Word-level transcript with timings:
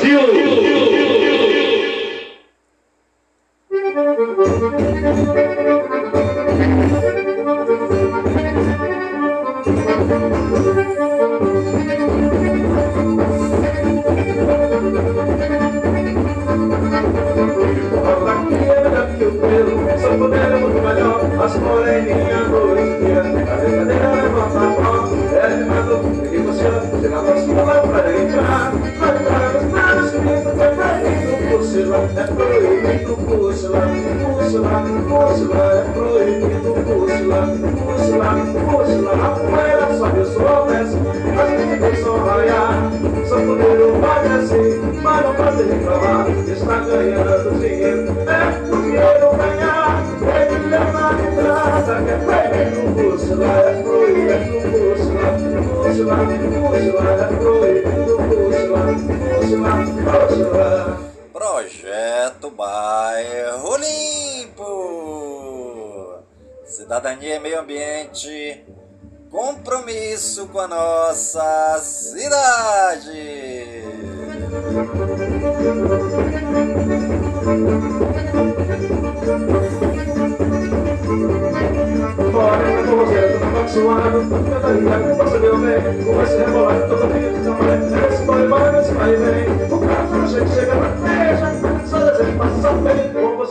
Brasil! 0.00 0.89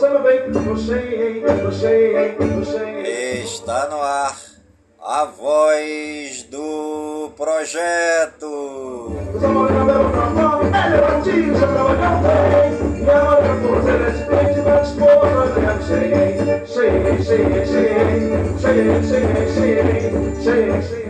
você, 0.00 0.08
meu 0.08 0.22
bem 0.22 0.40
Puxei, 0.64 1.44
puxei, 1.62 2.32
puxei 2.32 3.42
Está 3.42 3.88
no 3.88 4.00
ar 4.00 4.36
a 5.02 5.24
voz 5.24 6.42
do 6.50 7.32
projeto. 7.34 8.46
Os 9.34 9.42
amores 9.42 9.74
não 9.74 9.86
deram 9.86 10.10
pra 10.10 10.26
mão 10.26 10.60
Ele 10.62 10.94
é 10.94 11.00
bandido, 11.00 11.58
já 11.58 11.66
trabalhou 11.66 11.96
bem 12.20 13.02
E 13.02 13.10
agora 13.10 13.46
eu 13.46 13.60
vou 13.60 13.76
fazer 13.76 14.08
esse 14.08 14.24
peito 14.24 14.62
Da 14.62 14.82
esposa, 14.82 15.50
eu 15.56 15.82
cheguei 15.86 16.66
Cheguei, 16.66 17.22
cheguei, 17.22 17.66
cheguei 17.66 18.58
Cheguei, 18.60 19.02
cheguei, 19.02 19.48
cheguei 19.48 20.42
Cheguei, 20.42 20.82
cheguei 20.82 21.09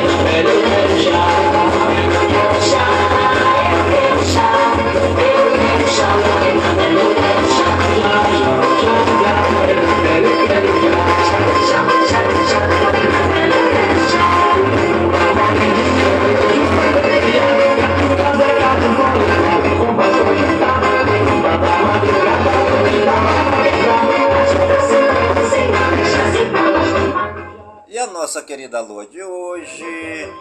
nossa 28.21 28.43
querida 28.43 28.79
lua 28.81 29.07
de 29.07 29.23
hoje 29.23 30.31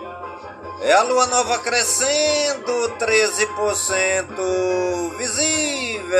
é 0.82 0.92
a 0.92 1.02
lua 1.02 1.26
nova 1.28 1.58
crescendo 1.60 2.90
13% 2.98 5.16
visível. 5.16 6.10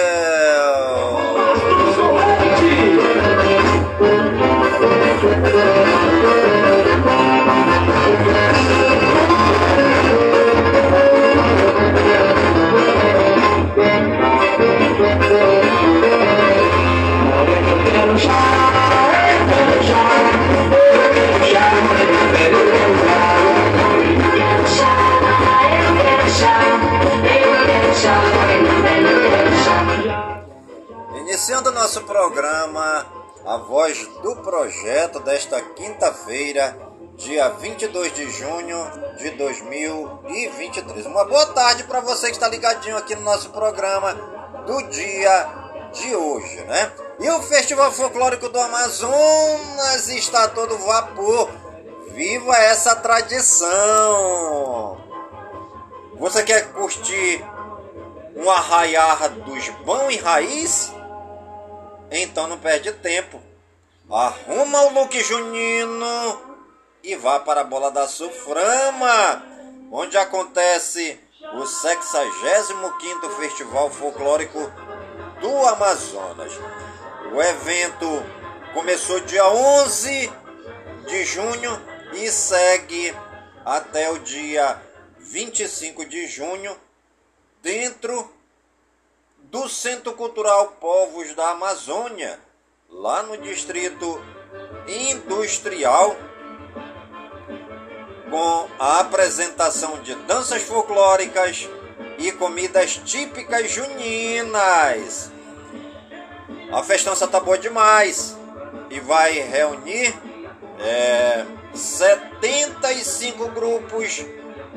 Nosso 31.91 32.03
programa, 32.03 33.05
a 33.45 33.57
voz 33.57 34.07
do 34.23 34.37
projeto 34.37 35.19
desta 35.19 35.61
quinta-feira, 35.61 36.79
dia 37.17 37.49
22 37.49 38.15
de 38.15 38.31
junho 38.31 38.79
de 39.19 39.31
2023. 39.31 41.07
Uma 41.07 41.25
boa 41.25 41.47
tarde 41.47 41.83
para 41.83 42.01
você 42.01 42.29
que 42.29 42.35
está 42.35 42.47
ligadinho 42.47 42.97
aqui 42.97 43.17
no 43.17 43.23
nosso 43.23 43.51
programa 43.51 44.15
do 44.69 44.83
dia 44.83 45.49
de 45.93 46.15
hoje, 46.15 46.61
né? 46.61 46.93
E 47.19 47.29
o 47.29 47.43
Festival 47.43 47.91
Folclórico 47.91 48.49
do 48.49 48.61
Amazonas 48.61 50.09
está 50.11 50.47
todo 50.47 50.79
vapor. 50.79 51.51
Viva 52.13 52.57
essa 52.57 52.95
tradição! 52.95 54.97
Você 56.21 56.45
quer 56.45 56.73
curtir 56.73 57.45
um 58.37 58.49
arraiar 58.49 59.29
dos 59.31 59.69
bão 59.85 60.09
e 60.09 60.19
raiz? 60.19 61.00
Então 62.11 62.47
não 62.47 62.59
perde 62.59 62.93
tempo. 62.93 63.41
Arruma 64.11 64.83
o 64.83 64.93
look 64.93 65.19
junino 65.23 66.43
e 67.03 67.15
vá 67.15 67.39
para 67.39 67.61
a 67.61 67.65
Bola 67.65 67.91
da 67.91 68.09
Suframa, 68.09 69.43
onde 69.93 70.19
acontece 70.19 71.19
o 71.55 71.63
65º 71.63 73.31
Festival 73.39 73.91
Folclórico 73.91 74.59
do 75.41 75.67
Amazonas. 75.67 76.53
O 77.33 77.41
evento 77.41 78.07
começou 78.75 79.21
dia 79.21 79.47
11 79.49 80.33
de 81.07 81.25
junho 81.25 81.81
e 82.13 82.31
segue 82.31 83.15
até 83.65 84.11
o 84.11 84.19
dia 84.19 84.81
25 85.19 86.05
de 86.07 86.27
junho 86.27 86.77
dentro 87.63 88.40
do 89.51 89.69
Centro 89.69 90.13
Cultural 90.13 90.77
Povos 90.81 91.35
da 91.35 91.51
Amazônia, 91.51 92.39
lá 92.89 93.25
no 93.25 93.37
distrito 93.37 94.23
industrial, 94.87 96.17
com 98.31 98.69
a 98.79 99.01
apresentação 99.01 100.01
de 100.03 100.15
danças 100.15 100.63
folclóricas 100.63 101.69
e 102.17 102.31
comidas 102.31 103.01
típicas 103.05 103.69
juninas. 103.73 105.33
A 106.73 106.85
festança 106.85 107.27
tá 107.27 107.41
boa 107.41 107.59
demais 107.59 108.37
e 108.89 109.01
vai 109.01 109.33
reunir 109.33 110.15
é, 110.79 111.45
75 111.75 113.49
grupos 113.49 114.25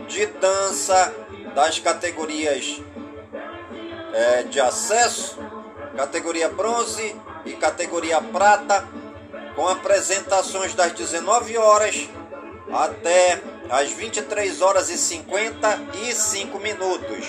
de 0.07 0.25
dança 0.25 1.13
das 1.53 1.77
categorias 1.77 2.81
é, 4.13 4.43
de 4.43 4.59
acesso, 4.59 5.37
categoria 5.97 6.47
bronze 6.49 7.15
e 7.45 7.53
categoria 7.53 8.21
prata, 8.21 8.87
com 9.55 9.67
apresentações 9.67 10.73
das 10.73 10.93
19 10.93 11.57
horas 11.57 12.07
até 12.71 13.41
as 13.69 13.91
23 13.91 14.61
horas 14.61 14.89
e 14.89 14.97
55 14.97 16.59
minutos. 16.59 17.27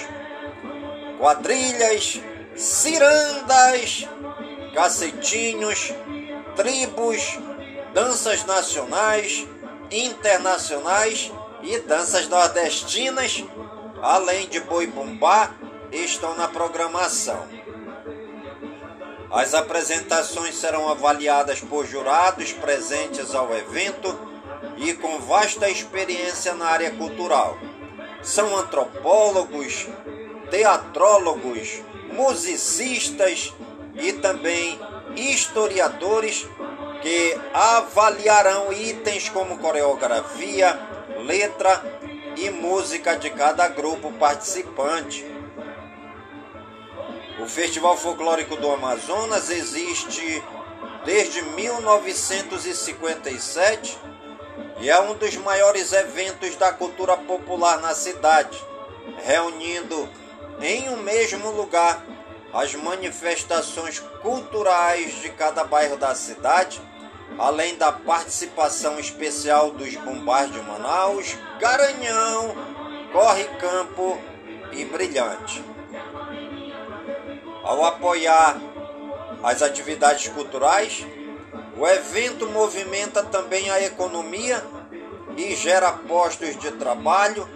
Quadrilhas, 1.19 2.20
cirandas, 2.56 4.06
cacetinhos, 4.75 5.92
tribos, 6.56 7.38
danças 7.92 8.44
nacionais, 8.44 9.46
internacionais 9.90 11.32
e 11.62 11.78
danças 11.78 12.28
nordestinas, 12.28 13.44
além 14.02 14.48
de 14.48 14.60
boi 14.60 14.86
bumbá, 14.86 15.50
estão 15.92 16.36
na 16.36 16.48
programação. 16.48 17.46
As 19.31 19.52
apresentações 19.52 20.54
serão 20.54 20.88
avaliadas 20.88 21.60
por 21.60 21.84
jurados 21.86 22.52
presentes 22.52 23.34
ao 23.34 23.52
evento 23.52 24.16
e 24.76 24.94
com 24.94 25.19
vasta 25.19 25.69
experiência 25.69 26.54
na 26.54 26.66
área 26.66 26.92
cultural. 26.92 27.58
São 28.22 28.56
antropólogos, 28.56 29.88
teatrólogos, 30.50 31.82
musicistas 32.12 33.52
e 33.94 34.12
também 34.12 34.78
historiadores 35.16 36.46
que 37.02 37.36
avaliarão 37.52 38.72
itens 38.72 39.28
como 39.28 39.58
coreografia, 39.58 40.78
letra 41.26 41.82
e 42.36 42.50
música 42.50 43.16
de 43.16 43.31
cada 43.31 43.69
grupo 43.69 44.12
participante. 44.12 45.33
O 47.36 47.48
Festival 47.48 47.96
Folclórico 47.96 48.54
do 48.54 48.70
Amazonas 48.70 49.50
existe 49.50 50.40
desde 51.04 51.42
1957 51.42 53.98
e 54.78 54.88
é 54.88 55.00
um 55.00 55.14
dos 55.14 55.34
maiores 55.38 55.92
eventos 55.92 56.54
da 56.54 56.72
cultura 56.72 57.16
popular 57.16 57.81
na 57.81 57.92
cidade, 57.92 58.56
reunindo 59.25 60.08
em 60.60 60.88
um 60.90 60.98
mesmo 60.98 61.50
lugar 61.50 62.06
as 62.52 62.72
manifestações 62.76 63.98
culturais 64.22 65.20
de 65.20 65.28
cada 65.31 65.64
bairro 65.64 65.96
da 65.96 66.14
cidade, 66.14 66.81
além 67.36 67.75
da 67.75 67.90
participação 67.90 69.00
especial 69.00 69.72
dos 69.72 69.92
Bombais 69.96 70.52
de 70.52 70.60
Manaus, 70.60 71.36
Garanhão, 71.58 72.54
Corre 73.12 73.42
Campo 73.58 74.20
e 74.70 74.84
Brilhante. 74.84 75.74
Ao 77.64 77.82
apoiar 77.82 78.61
as 79.43 79.62
atividades 79.62 80.28
culturais, 80.28 81.06
o 81.78 81.87
evento 81.87 82.46
movimenta 82.46 83.22
também 83.22 83.70
a 83.70 83.81
economia 83.82 84.62
e 85.34 85.55
gera 85.56 85.90
postos 85.93 86.58
de 86.58 86.70
trabalho 86.72 87.49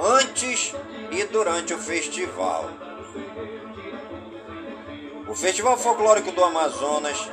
antes 0.00 0.74
e 1.10 1.24
durante 1.24 1.74
o 1.74 1.78
festival. 1.78 2.70
O 5.28 5.34
Festival 5.34 5.76
Folclórico 5.76 6.32
do 6.32 6.42
Amazonas 6.42 7.30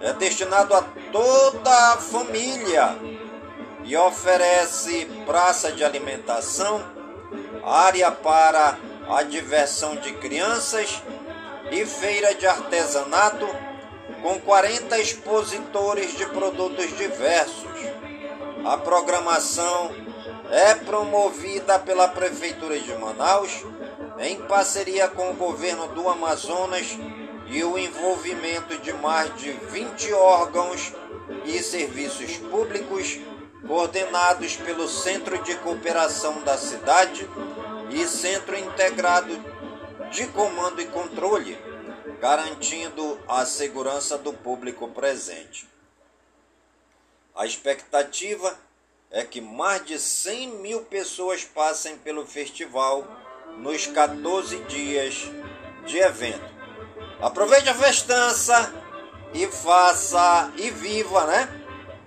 é 0.00 0.12
destinado 0.12 0.74
a 0.74 0.82
toda 1.12 1.92
a 1.92 1.96
família 1.98 2.96
e 3.84 3.96
oferece 3.96 5.06
praça 5.24 5.70
de 5.70 5.84
alimentação, 5.84 6.84
área 7.64 8.10
para 8.10 8.76
a 9.08 9.22
diversão 9.22 9.96
de 9.96 10.12
crianças 10.14 11.02
e 11.70 11.86
feira 11.86 12.34
de 12.34 12.46
artesanato 12.46 13.48
com 14.22 14.38
40 14.40 14.98
expositores 14.98 16.16
de 16.16 16.26
produtos 16.26 16.96
diversos. 16.96 17.70
A 18.64 18.76
programação 18.76 19.92
é 20.50 20.74
promovida 20.74 21.78
pela 21.78 22.08
Prefeitura 22.08 22.78
de 22.78 22.92
Manaus 22.94 23.64
em 24.18 24.36
parceria 24.42 25.08
com 25.08 25.30
o 25.30 25.34
governo 25.34 25.88
do 25.88 26.08
Amazonas 26.08 26.98
e 27.46 27.64
o 27.64 27.78
envolvimento 27.78 28.76
de 28.78 28.92
mais 28.92 29.34
de 29.36 29.50
20 29.50 30.12
órgãos 30.12 30.92
e 31.44 31.62
serviços 31.62 32.36
públicos 32.36 33.18
coordenados 33.66 34.56
pelo 34.56 34.88
Centro 34.88 35.38
de 35.42 35.54
Cooperação 35.56 36.42
da 36.42 36.58
Cidade 36.58 37.28
e 37.90 38.06
Centro 38.06 38.58
Integrado 38.58 39.49
de 40.10 40.26
Comando 40.28 40.80
e 40.80 40.86
Controle 40.86 41.56
garantindo 42.20 43.18
a 43.26 43.46
segurança 43.46 44.18
do 44.18 44.32
público 44.32 44.88
presente. 44.88 45.68
A 47.34 47.46
expectativa 47.46 48.58
é 49.10 49.24
que 49.24 49.40
mais 49.40 49.84
de 49.86 49.98
100 49.98 50.48
mil 50.58 50.82
pessoas 50.82 51.44
passem 51.44 51.96
pelo 51.98 52.26
festival 52.26 53.04
nos 53.56 53.86
14 53.86 54.58
dias 54.64 55.30
de 55.86 55.98
evento. 55.98 56.60
Aproveite 57.20 57.68
a 57.68 57.74
festança 57.74 58.72
e 59.32 59.46
faça 59.46 60.52
e 60.56 60.70
viva, 60.70 61.24
né? 61.26 61.48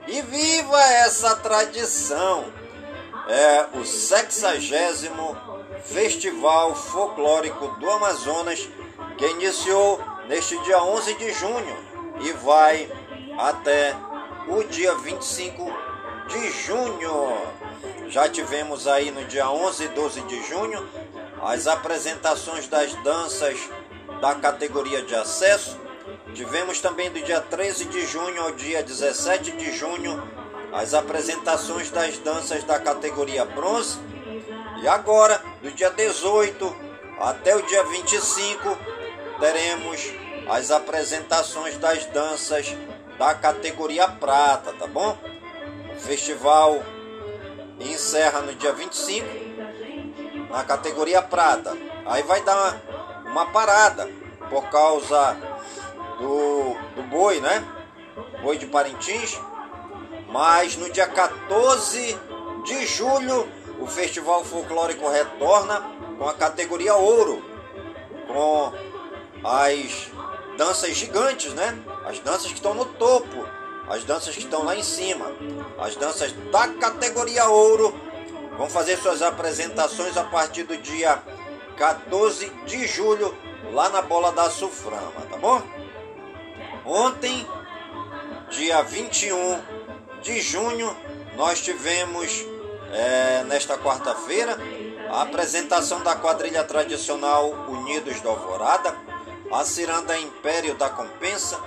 E 0.07 0.21
viva 0.21 0.81
essa 0.81 1.35
tradição. 1.37 2.51
É 3.27 3.77
o 3.77 3.85
60 3.85 4.59
Festival 5.85 6.75
Folclórico 6.75 7.67
do 7.79 7.89
Amazonas 7.89 8.67
que 9.17 9.25
iniciou 9.27 10.01
neste 10.27 10.57
dia 10.63 10.81
11 10.81 11.13
de 11.15 11.33
junho 11.33 11.77
e 12.21 12.31
vai 12.33 12.89
até 13.37 13.95
o 14.47 14.63
dia 14.63 14.95
25 14.95 15.65
de 16.27 16.51
junho. 16.51 17.37
Já 18.09 18.29
tivemos 18.29 18.87
aí 18.87 19.11
no 19.11 19.23
dia 19.25 19.49
11 19.49 19.83
e 19.83 19.87
12 19.89 20.21
de 20.21 20.43
junho 20.43 20.87
as 21.41 21.67
apresentações 21.67 22.67
das 22.67 22.93
danças 23.03 23.57
da 24.21 24.35
categoria 24.35 25.01
de 25.01 25.15
acesso. 25.15 25.77
Tivemos 26.33 26.79
também 26.79 27.11
do 27.11 27.21
dia 27.21 27.41
13 27.41 27.85
de 27.85 28.05
junho 28.05 28.41
ao 28.41 28.51
dia 28.51 28.81
17 28.81 29.51
de 29.51 29.71
junho 29.71 30.21
as 30.71 30.93
apresentações 30.93 31.91
das 31.91 32.17
danças 32.17 32.63
da 32.63 32.79
categoria 32.79 33.45
bronze. 33.45 33.99
E 34.83 34.87
agora, 34.87 35.41
do 35.61 35.71
dia 35.71 35.89
18 35.89 36.75
até 37.17 37.55
o 37.55 37.61
dia 37.61 37.85
25, 37.85 38.77
teremos 39.39 40.11
as 40.49 40.71
apresentações 40.71 41.77
das 41.77 42.05
danças 42.07 42.75
da 43.17 43.33
categoria 43.33 44.09
prata, 44.09 44.73
tá 44.73 44.85
bom? 44.85 45.17
O 45.95 45.99
festival 46.01 46.83
encerra 47.79 48.41
no 48.41 48.53
dia 48.55 48.73
25 48.73 49.25
na 50.49 50.65
categoria 50.65 51.21
prata. 51.21 51.77
Aí 52.05 52.21
vai 52.23 52.41
dar 52.41 52.81
uma 53.25 53.45
parada 53.53 54.09
por 54.49 54.69
causa 54.69 55.37
do, 56.19 56.75
do 56.93 57.03
boi, 57.03 57.39
né? 57.39 57.63
Boi 58.41 58.57
de 58.57 58.65
Parintins. 58.65 59.39
Mas 60.27 60.75
no 60.75 60.89
dia 60.89 61.07
14 61.07 62.19
de 62.65 62.85
julho 62.85 63.62
o 63.83 63.87
Festival 63.87 64.45
Folclórico 64.45 65.09
retorna 65.09 65.81
com 66.17 66.25
a 66.25 66.33
categoria 66.33 66.95
ouro, 66.95 67.43
com 68.25 68.71
as 69.43 70.09
danças 70.57 70.95
gigantes, 70.95 71.53
né? 71.53 71.77
As 72.05 72.17
danças 72.19 72.47
que 72.47 72.53
estão 72.53 72.73
no 72.73 72.85
topo, 72.85 73.45
as 73.89 74.05
danças 74.05 74.33
que 74.35 74.43
estão 74.43 74.63
lá 74.63 74.73
em 74.73 74.83
cima, 74.83 75.29
as 75.77 75.97
danças 75.97 76.31
da 76.49 76.69
categoria 76.69 77.49
ouro 77.49 77.93
vão 78.57 78.69
fazer 78.69 78.97
suas 78.97 79.21
apresentações 79.21 80.15
a 80.15 80.23
partir 80.23 80.63
do 80.63 80.77
dia 80.77 81.21
14 81.75 82.49
de 82.65 82.87
julho 82.87 83.35
lá 83.73 83.89
na 83.89 84.01
Bola 84.01 84.31
da 84.31 84.49
Suframa, 84.49 85.11
tá 85.29 85.35
bom? 85.35 85.61
Ontem, 86.85 87.45
dia 88.49 88.81
21 88.81 89.61
de 90.21 90.39
junho, 90.39 90.95
nós 91.35 91.61
tivemos 91.61 92.52
é, 92.93 93.43
nesta 93.43 93.77
quarta-feira 93.77 94.57
a 95.09 95.23
apresentação 95.23 96.01
da 96.01 96.15
quadrilha 96.15 96.63
tradicional 96.63 97.49
Unidos 97.67 98.19
do 98.21 98.29
Alvorada, 98.29 98.95
a 99.51 99.63
Ciranda 99.63 100.17
Império 100.17 100.73
da 100.75 100.89
Compensa, 100.89 101.59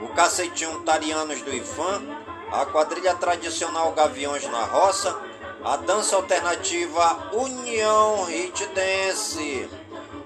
o 0.00 0.08
Cacetinho 0.08 0.80
Tarianos 0.80 1.42
do 1.42 1.52
Ifan, 1.52 2.02
a 2.50 2.64
quadrilha 2.66 3.14
tradicional 3.14 3.92
Gaviões 3.92 4.44
na 4.44 4.64
Roça, 4.64 5.18
a 5.64 5.76
dança 5.76 6.16
alternativa 6.16 7.30
União 7.32 8.24
Hit 8.24 8.66
Dance. 8.68 9.68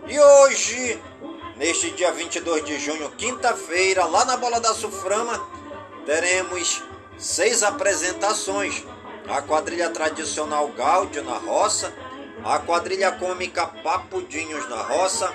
E 0.06 0.20
hoje, 0.20 1.02
neste 1.56 1.90
dia 1.90 2.12
22 2.12 2.64
de 2.64 2.78
junho, 2.78 3.10
quinta-feira, 3.10 4.04
lá 4.04 4.24
na 4.24 4.36
Bola 4.36 4.60
da 4.60 4.74
Suframa, 4.74 5.40
teremos 6.06 6.82
seis 7.16 7.62
apresentações. 7.62 8.84
A 9.28 9.42
quadrilha 9.42 9.90
tradicional 9.90 10.68
Gáudio 10.68 11.22
na 11.22 11.36
Roça, 11.36 11.92
a 12.44 12.58
quadrilha 12.58 13.12
cômica 13.12 13.66
Papudinhos 13.66 14.68
na 14.68 14.82
Roça, 14.82 15.32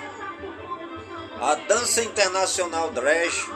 a 1.40 1.54
dança 1.54 2.02
internacional 2.02 2.90
Dresch, 2.90 3.48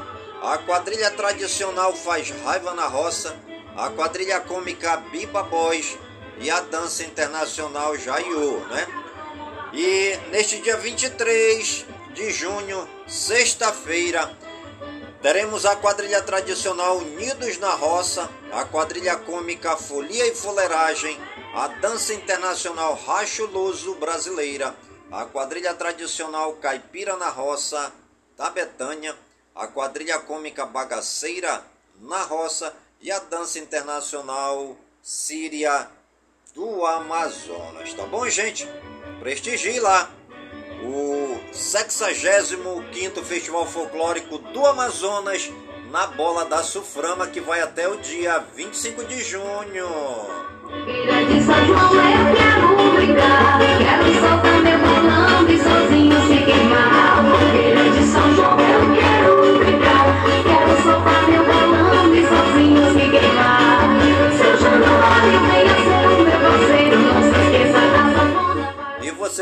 a 0.43 0.59
quadrilha 0.59 1.11
tradicional 1.11 1.93
Faz 1.93 2.31
Raiva 2.31 2.75
na 2.75 2.87
Roça, 2.87 3.37
a 3.77 3.91
quadrilha 3.91 4.41
cômica 4.41 4.97
Biba 5.11 5.43
Boys. 5.43 5.99
E 6.41 6.49
a 6.51 6.61
dança 6.61 7.03
internacional 7.03 7.97
Jaiô, 7.97 8.61
né? 8.71 8.87
E 9.73 10.17
neste 10.31 10.61
dia 10.61 10.77
23 10.77 11.85
de 12.15 12.31
junho, 12.31 12.89
sexta-feira, 13.09 14.31
teremos 15.23 15.67
a 15.67 15.75
quadrilha 15.77 16.23
tradicional 16.23 16.99
Unidos 16.99 17.59
na 17.59 17.71
Roça, 17.71 18.31
a 18.53 18.65
quadrilha 18.65 19.17
cômica 19.17 19.77
Folia 19.77 20.27
e 20.27 20.35
Fuleiragem, 20.35 21.19
a 21.55 21.69
dança 21.69 22.15
internacional 22.15 22.95
Racho 22.95 23.47
Luso 23.47 23.95
Brasileira, 23.97 24.75
a 25.11 25.25
quadrilha 25.25 25.75
tradicional 25.75 26.55
Caipira 26.55 27.17
na 27.17 27.29
Roça 27.29 27.93
da 28.37 28.51
Betânia, 28.51 29.17
a 29.55 29.67
quadrilha 29.67 30.19
cômica 30.21 30.65
Bagaceira 30.65 31.65
na 32.01 32.23
Roça 32.23 32.75
e 33.01 33.11
a 33.11 33.19
dança 33.19 33.59
internacional 33.59 34.77
Síria 35.03 35.89
do 36.55 36.85
Amazonas. 36.85 37.93
Tá 37.95 38.05
bom, 38.05 38.29
gente? 38.29 38.69
Prestigie 39.21 39.81
lá 39.81 40.11
o 40.83 41.41
65º 41.53 43.23
Festival 43.23 43.67
Folclórico 43.67 44.39
do 44.39 44.67
Amazonas 44.67 45.51
na 45.91 46.07
Bola 46.07 46.45
da 46.45 46.63
Suframa, 46.63 47.27
que 47.27 47.41
vai 47.41 47.61
até 47.61 47.89
o 47.89 47.97
dia 47.97 48.45
25 48.55 49.05
de 49.05 49.23
junho. 49.23 49.89
Filha 50.85 51.25
de 51.25 51.43
São 51.43 51.67
João, 51.67 51.93
eu 51.95 52.35
quero 52.37 52.93
brincar. 52.95 53.59
Quero 53.79 54.48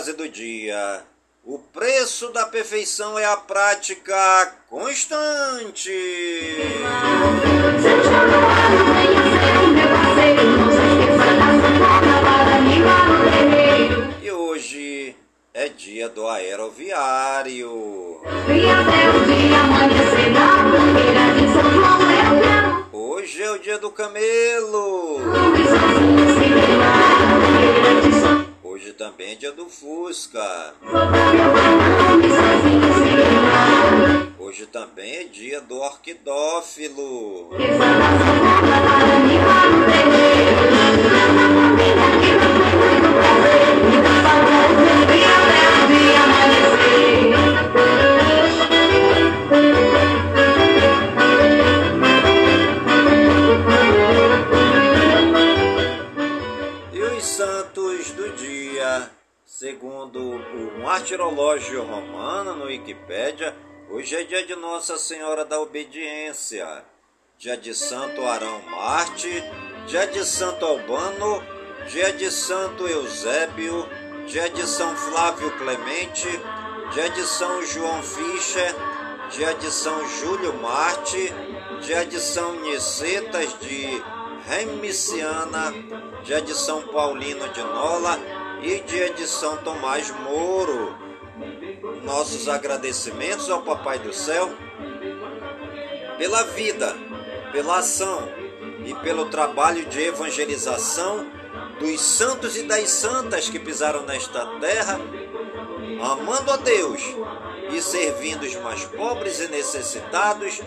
Frase 0.00 0.14
do 0.14 0.26
dia: 0.26 1.02
O 1.44 1.58
preço 1.58 2.32
da 2.32 2.46
perfeição 2.46 3.18
é 3.18 3.26
a 3.26 3.36
prática 3.36 4.50
constante. 4.66 5.90
E 14.22 14.30
hoje 14.30 15.14
é 15.52 15.68
dia 15.68 16.08
do 16.08 16.26
aeroviário. 16.26 18.22
Hoje 22.90 23.42
é 23.42 23.50
o 23.50 23.58
dia 23.58 23.78
do 23.78 23.90
camelo. 23.90 25.20
Hoje 28.90 28.98
também 28.98 29.30
é 29.30 29.34
dia 29.36 29.52
do 29.52 29.68
Fusca. 29.68 30.74
Hoje 34.36 34.66
também 34.66 35.14
é 35.14 35.24
dia 35.24 35.60
do 35.60 35.76
orquidófilo. 35.76 37.50
Segundo 59.60 60.18
o 60.18 60.78
martirológio 60.78 61.84
romano 61.84 62.56
no 62.56 62.64
Wikipédia, 62.64 63.54
hoje 63.90 64.16
é 64.16 64.24
dia 64.24 64.46
de 64.46 64.56
Nossa 64.56 64.96
Senhora 64.96 65.44
da 65.44 65.60
Obediência, 65.60 66.82
dia 67.36 67.58
de 67.58 67.74
Santo 67.74 68.22
Arão 68.22 68.62
Marte, 68.62 69.28
dia 69.86 70.06
de 70.06 70.24
Santo 70.24 70.64
Albano, 70.64 71.42
dia 71.90 72.10
de 72.10 72.30
Santo 72.30 72.88
Eusébio, 72.88 73.86
dia 74.26 74.48
de 74.48 74.66
São 74.66 74.96
Flávio 74.96 75.50
Clemente, 75.58 76.28
dia 76.94 77.10
de 77.10 77.20
São 77.20 77.62
João 77.62 78.02
Fischer, 78.02 78.74
dia 79.28 79.52
de 79.52 79.70
São 79.70 80.08
Júlio 80.08 80.54
Marte, 80.54 81.34
dia 81.82 82.06
de 82.06 82.18
São 82.18 82.62
Nicetas 82.62 83.54
de 83.60 84.02
Remiciana, 84.46 85.74
dia 86.24 86.40
de 86.40 86.54
São 86.54 86.80
Paulino 86.80 87.46
de 87.50 87.60
Nola 87.62 88.39
e 88.62 88.80
dia 88.80 89.12
de 89.14 89.26
São 89.26 89.56
Tomás 89.58 90.10
Moro. 90.10 90.94
nossos 92.04 92.48
agradecimentos 92.48 93.48
ao 93.48 93.62
Papai 93.62 93.98
do 93.98 94.12
Céu 94.12 94.50
pela 96.18 96.42
vida, 96.44 96.94
pela 97.52 97.78
ação 97.78 98.28
e 98.84 98.94
pelo 98.96 99.26
trabalho 99.26 99.86
de 99.86 100.00
evangelização 100.02 101.26
dos 101.78 102.00
santos 102.00 102.56
e 102.56 102.64
das 102.64 102.90
santas 102.90 103.48
que 103.48 103.58
pisaram 103.58 104.02
nesta 104.02 104.44
terra, 104.60 105.00
amando 106.02 106.50
a 106.50 106.56
Deus 106.58 107.02
e 107.72 107.80
servindo 107.80 108.42
os 108.42 108.54
mais 108.56 108.84
pobres 108.84 109.40
e 109.40 109.48
necessitados, 109.48 110.60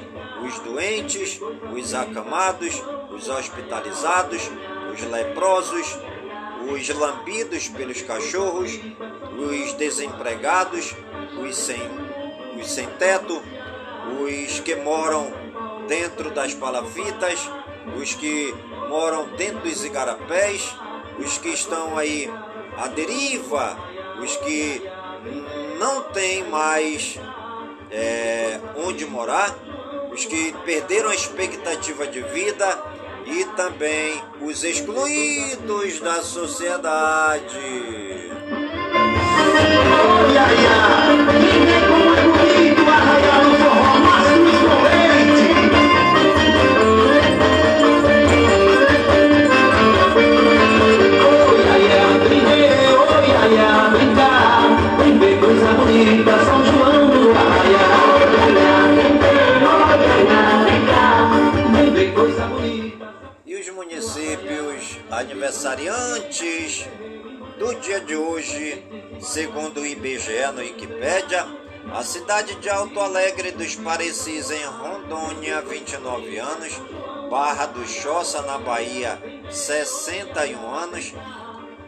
os 0.44 0.60
doentes, 0.60 1.40
os 1.72 1.94
acamados, 1.94 2.82
os 3.12 3.30
hospitalizados, 3.30 4.50
os 4.92 5.02
leprosos, 5.04 5.98
os 6.72 6.90
lambidos 6.90 7.68
pelos 7.70 8.02
cachorros, 8.02 8.80
os 9.38 9.74
desempregados, 9.74 10.96
os 11.42 11.56
sem, 11.56 11.82
os 12.60 12.70
sem 12.70 12.88
teto, 12.98 13.42
os 14.22 14.60
que 14.60 14.76
moram 14.76 15.32
dentro 15.88 16.32
das 16.32 16.54
palafitas, 16.54 17.50
os 18.00 18.14
que 18.14 18.54
moram 18.90 19.28
dentro 19.36 19.62
dos 19.62 19.84
igarapés, 19.84 20.76
os 21.20 21.38
que 21.38 21.50
estão 21.50 21.98
aí 21.98 22.30
à 22.78 22.88
deriva, 22.88 23.78
os 24.22 24.36
que 24.38 24.82
não 25.80 26.04
têm 26.04 26.44
mais 26.50 27.20
é, 27.92 28.60
onde 28.78 29.06
morar, 29.06 29.56
os 30.12 30.26
que 30.26 30.54
perderam 30.66 31.10
a 31.10 31.16
expectativa 31.16 32.08
de 32.08 32.22
vida 32.22 32.93
e 33.26 33.46
também 33.56 34.22
os 34.42 34.64
excluídos 34.64 36.00
da 36.00 36.22
sociedade. 36.22 37.60
Aniversariantes 65.24 66.86
do 67.58 67.74
dia 67.76 68.02
de 68.02 68.16
hoje, 68.16 68.84
segundo 69.22 69.80
o 69.80 69.86
IBGE 69.86 70.52
no 70.54 70.60
Wikipédia, 70.60 71.48
a 71.94 72.04
cidade 72.04 72.56
de 72.56 72.70
Alto 72.70 73.00
Alegre 73.00 73.52
dos 73.52 73.76
Parecis 73.76 74.52
em 74.52 74.66
Rondônia, 74.66 75.62
29 75.62 76.38
anos, 76.38 76.74
Barra 77.30 77.68
do 77.68 77.88
Choça 77.88 78.42
na 78.42 78.58
Bahia, 78.58 79.18
61 79.50 80.74
anos, 80.74 81.14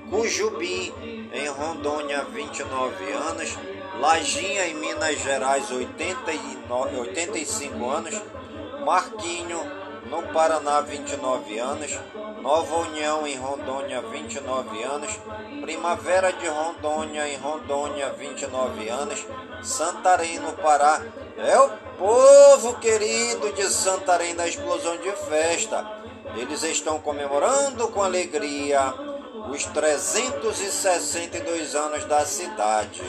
Cujubim 0.10 0.94
em 1.34 1.48
Rondônia, 1.50 2.24
29 2.34 3.12
anos, 3.12 3.58
Lajinha 4.00 4.68
em 4.68 4.76
Minas 4.76 5.20
Gerais, 5.20 5.70
89, 5.70 6.98
85 7.00 7.90
anos, 7.90 8.22
Marquinho 8.86 9.60
no 10.10 10.22
Paraná, 10.32 10.80
29 10.82 11.60
anos, 11.60 12.00
Nova 12.46 12.78
União 12.78 13.26
em 13.26 13.36
Rondônia, 13.38 14.04
29 14.04 14.84
anos, 14.84 15.20
Primavera 15.62 16.32
de 16.32 16.46
Rondônia 16.46 17.28
em 17.28 17.38
Rondônia, 17.38 18.14
29 18.20 18.88
anos, 18.88 19.26
Santarém 19.64 20.38
no 20.38 20.54
Pará. 20.54 21.02
É 21.40 21.60
o 21.60 21.70
povo 21.98 22.76
querido 22.76 23.52
de 23.54 23.64
Santarém 23.64 24.36
da 24.36 24.48
explosão 24.48 24.96
de 24.98 25.12
festa. 25.28 26.04
Eles 26.36 26.62
estão 26.62 27.00
comemorando 27.00 27.88
com 27.88 28.04
alegria 28.04 28.94
os 29.50 29.66
362 29.66 31.74
anos 31.74 32.06
da 32.06 32.24
cidade. 32.28 33.02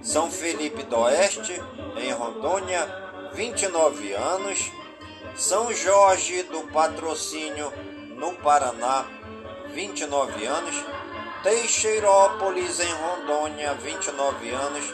São 0.00 0.30
Felipe 0.30 0.84
do 0.84 0.96
Oeste, 0.96 1.60
em 1.96 2.12
Rondônia, 2.12 2.86
29 3.32 4.12
anos. 4.12 4.70
São 5.34 5.72
Jorge 5.72 6.44
do 6.44 6.60
Patrocínio, 6.72 7.72
no 8.20 8.34
Paraná, 8.34 9.06
29 9.72 10.46
anos. 10.46 10.84
Teixeirópolis, 11.42 12.78
em 12.78 12.92
Rondônia, 12.92 13.74
29 13.74 14.50
anos. 14.50 14.84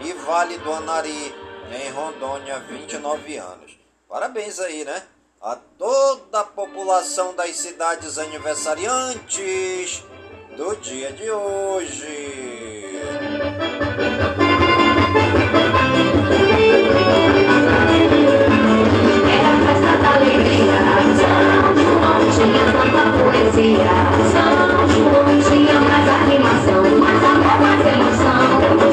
E 0.00 0.14
Vale 0.14 0.56
do 0.58 0.72
Anari, 0.72 1.34
em 1.70 1.90
Rondônia, 1.90 2.58
29 2.60 3.36
anos. 3.36 3.78
Parabéns 4.08 4.58
aí, 4.58 4.82
né? 4.84 5.02
A 5.42 5.56
toda 5.78 6.40
a 6.40 6.44
população 6.44 7.34
das 7.34 7.54
cidades 7.56 8.18
aniversariantes 8.18 10.02
do 10.56 10.74
dia 10.76 11.12
de 11.12 11.30
hoje. 11.30 13.00
Tinha 22.40 22.64
tanta 22.72 23.04
poesia. 23.18 23.92
São 24.32 24.88
João 24.88 25.28
tinha 25.46 25.78
mais 25.78 26.08
animação, 26.08 26.80
mais 26.98 27.22
amor, 27.22 27.56
mais 27.60 27.84
emoção. 27.86 28.48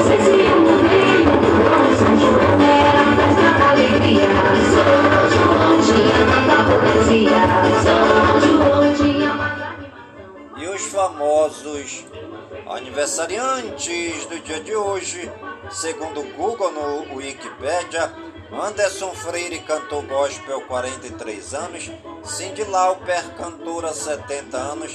Sei 0.06 0.20
se 0.20 0.36
eu 0.44 0.56
mudei 0.60 1.24
ou 1.24 1.80
São 1.96 2.12
João 2.20 2.60
era 2.60 3.02
festa 3.16 3.48
da 3.58 3.66
alegria. 3.70 4.28
São 4.74 4.90
João 5.32 5.74
tinha 5.80 6.18
tanta 6.28 6.56
poesia. 6.68 7.42
São 7.82 8.02
João 8.40 8.94
tinha 8.94 9.30
mais 9.34 9.58
animação. 9.62 9.98
E 10.58 10.68
os 10.68 10.82
famosos 10.88 12.04
aniversariantes 12.68 14.26
do 14.26 14.38
dia 14.40 14.60
de 14.60 14.76
hoje, 14.76 15.32
segundo 15.70 16.20
o 16.20 16.24
Google 16.34 16.70
no 16.70 17.16
Wikipedia, 17.16 18.12
Anderson 18.50 19.14
Freire, 19.14 19.58
cantor 19.58 20.02
gospel, 20.04 20.62
43 20.62 21.54
anos, 21.54 21.90
Cindy 22.24 22.64
Lauper, 22.64 23.22
cantora, 23.36 23.92
70 23.92 24.56
anos, 24.56 24.92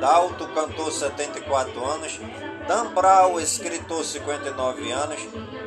Dalto, 0.00 0.48
cantor, 0.48 0.90
74 0.90 1.84
anos, 1.84 2.18
Dan 2.66 2.94
Brown, 2.94 3.38
escritor, 3.38 4.02
59 4.02 4.90
anos, 4.92 5.20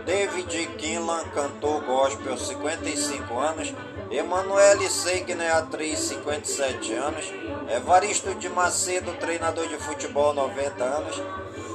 David 0.04 0.48
Kinlan, 0.78 1.30
cantor 1.30 1.84
gospel, 1.86 2.38
55 2.38 3.40
anos, 3.40 3.72
Emanuele 4.10 4.90
Segner, 4.90 5.52
atriz, 5.52 6.00
57 6.00 6.96
anos, 6.96 7.26
Evaristo 7.70 8.34
de 8.34 8.50
Macedo, 8.50 9.14
treinador 9.14 9.68
de 9.68 9.78
futebol, 9.78 10.34
90 10.34 10.84
anos, 10.84 11.22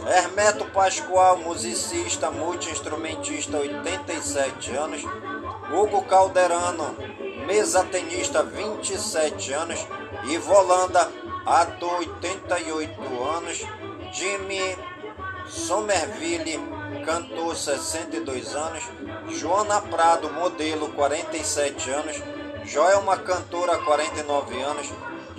Hermeto 0.08 0.64
Pascoal, 0.72 1.38
musicista, 1.38 2.32
multi-instrumentista, 2.32 3.58
87 3.58 4.76
anos, 4.76 5.02
Hugo 5.72 6.02
Calderano, 6.02 6.94
mesa 7.46 7.82
tenista, 7.84 8.42
27 8.42 9.54
anos, 9.54 9.86
Ivo 10.24 10.52
Holanda, 10.52 11.10
ator, 11.46 12.00
88 12.00 13.24
anos, 13.24 13.66
Jimmy 14.12 14.76
Somerville, 15.48 16.60
cantor, 17.06 17.56
62 17.56 18.54
anos, 18.54 18.84
Joana 19.40 19.80
Prado, 19.80 20.28
modelo, 20.30 20.92
47 20.92 21.90
anos, 21.90 22.16
Joelma, 22.66 23.16
cantora, 23.16 23.78
49 23.78 24.62
anos, 24.62 24.88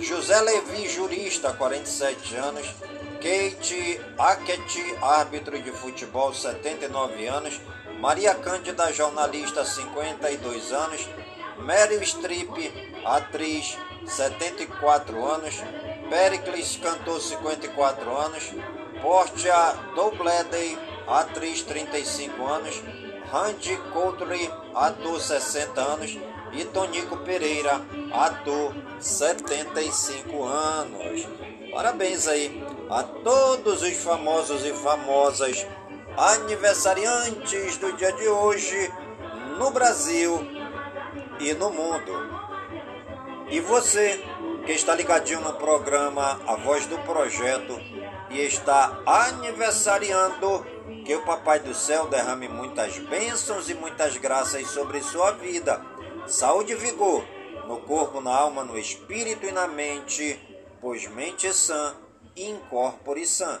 José 0.00 0.42
Levi, 0.42 0.88
jurista, 0.88 1.52
47 1.52 2.36
anos, 2.36 2.66
Kate 3.16 4.00
Hackett, 4.18 4.98
árbitro 5.00 5.56
de 5.56 5.70
futebol, 5.70 6.34
79 6.34 7.28
anos, 7.28 7.60
Maria 8.00 8.34
Cândida, 8.34 8.92
jornalista, 8.92 9.64
52 9.64 10.72
anos, 10.72 11.08
Meryl 11.58 12.02
Streep, 12.02 12.72
atriz, 13.04 13.76
74 14.06 15.24
anos, 15.24 15.62
Pericles, 16.10 16.76
cantor, 16.76 17.20
54 17.20 18.16
anos, 18.16 18.52
Portia 19.00 19.74
Doubledey, 19.94 20.78
atriz, 21.06 21.62
35 21.62 22.46
anos, 22.46 22.82
Randy 23.30 23.76
Coultry, 23.92 24.50
ator, 24.74 25.20
60 25.20 25.80
anos, 25.80 26.18
e 26.52 26.64
Tonico 26.66 27.16
Pereira, 27.18 27.80
ator, 28.12 28.74
75 29.00 30.44
anos. 30.44 31.26
Parabéns 31.72 32.28
aí 32.28 32.62
a 32.88 33.02
todos 33.02 33.82
os 33.82 33.94
famosos 33.94 34.64
e 34.64 34.72
famosas 34.72 35.66
aniversariantes 36.16 37.76
do 37.78 37.92
dia 37.92 38.12
de 38.12 38.28
hoje 38.28 38.92
no 39.58 39.70
Brasil 39.70 40.40
e 41.40 41.52
no 41.54 41.70
mundo. 41.70 42.12
E 43.48 43.60
você 43.60 44.22
que 44.64 44.72
está 44.72 44.94
ligadinho 44.94 45.40
no 45.40 45.54
programa 45.54 46.40
A 46.46 46.56
Voz 46.56 46.86
do 46.86 46.98
Projeto 46.98 47.78
e 48.30 48.40
está 48.40 49.00
aniversariando. 49.04 50.74
Que 51.04 51.14
o 51.14 51.24
Papai 51.24 51.60
do 51.60 51.74
Céu 51.74 52.06
derrame 52.06 52.48
muitas 52.48 52.98
bênçãos 52.98 53.68
e 53.68 53.74
muitas 53.74 54.16
graças 54.16 54.66
sobre 54.68 55.02
sua 55.02 55.32
vida. 55.32 55.84
Saúde 56.26 56.72
e 56.72 56.76
vigor 56.76 57.24
no 57.66 57.78
corpo, 57.78 58.20
na 58.20 58.34
alma, 58.34 58.64
no 58.64 58.78
espírito 58.78 59.46
e 59.46 59.52
na 59.52 59.66
mente, 59.66 60.38
pois 60.80 61.06
mente 61.08 61.52
sã 61.52 61.94
e 62.36 62.50
incorpore 62.50 63.26
sã. 63.26 63.60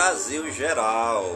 Brasil 0.00 0.50
Geral. 0.50 1.26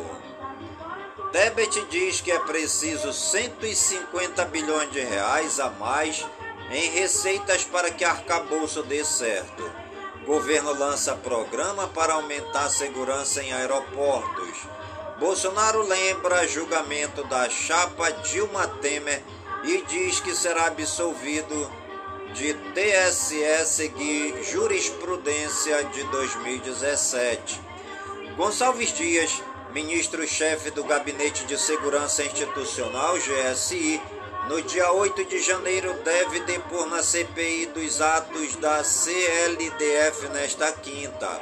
Tebet 1.30 1.84
diz 1.90 2.22
que 2.22 2.32
é 2.32 2.38
preciso 2.38 3.12
150 3.12 4.42
bilhões 4.46 4.90
de 4.90 5.00
reais 5.00 5.60
a 5.60 5.68
mais 5.68 6.26
em 6.70 6.88
receitas 6.88 7.62
para 7.62 7.90
que 7.90 8.02
arcabouço 8.02 8.82
dê 8.82 9.04
certo. 9.04 9.70
Governo 10.24 10.72
lança 10.72 11.14
programa 11.14 11.88
para 11.88 12.14
aumentar 12.14 12.64
a 12.64 12.70
segurança 12.70 13.42
em 13.42 13.52
aeroportos. 13.52 14.56
Bolsonaro 15.20 15.82
lembra 15.82 16.48
julgamento 16.48 17.22
da 17.24 17.50
chapa 17.50 18.10
Dilma 18.12 18.66
Temer 18.80 19.22
e 19.62 19.82
diz 19.82 20.20
que 20.20 20.34
será 20.34 20.68
absolvido 20.68 21.70
de 22.32 22.54
TSE 22.72 23.66
seguir 23.66 24.42
jurisprudência 24.42 25.84
de 25.84 26.02
2017. 26.04 27.63
Gonçalves 28.36 28.92
Dias, 28.92 29.40
ministro-chefe 29.72 30.72
do 30.72 30.82
Gabinete 30.82 31.44
de 31.44 31.56
Segurança 31.56 32.24
Institucional, 32.24 33.14
GSI, 33.16 34.02
no 34.48 34.60
dia 34.60 34.90
8 34.90 35.24
de 35.26 35.40
janeiro 35.40 35.94
deve 36.02 36.40
depor 36.40 36.86
na 36.86 37.00
CPI 37.00 37.66
dos 37.66 38.00
atos 38.00 38.56
da 38.56 38.82
CLDF 38.82 40.26
nesta 40.32 40.72
quinta. 40.72 41.40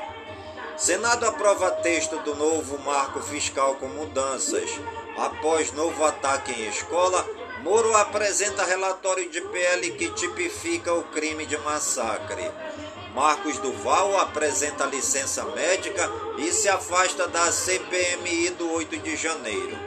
Senado 0.77 1.25
aprova 1.25 1.71
texto 1.71 2.19
do 2.19 2.35
novo 2.35 2.79
marco 2.81 3.21
fiscal 3.21 3.77
com 3.77 3.89
mudanças. 3.89 4.71
Após 5.17 5.73
novo 5.73 6.05
ataque 6.05 6.53
em 6.53 6.69
escola, 6.69 7.27
Moro 7.63 7.97
apresenta 7.97 8.65
relatório 8.65 9.31
de 9.31 9.41
PL 9.41 9.93
que 9.93 10.11
tipifica 10.11 10.93
o 10.93 11.05
crime 11.05 11.47
de 11.47 11.57
massacre. 11.59 12.51
Marcos 13.14 13.59
Duval 13.59 14.18
apresenta 14.20 14.87
licença 14.87 15.44
médica 15.44 16.11
e 16.38 16.51
se 16.51 16.68
afasta 16.68 17.29
da 17.29 17.53
CPMI 17.53 18.51
do 18.51 18.72
8 18.72 18.96
de 18.98 19.16
janeiro. 19.16 19.79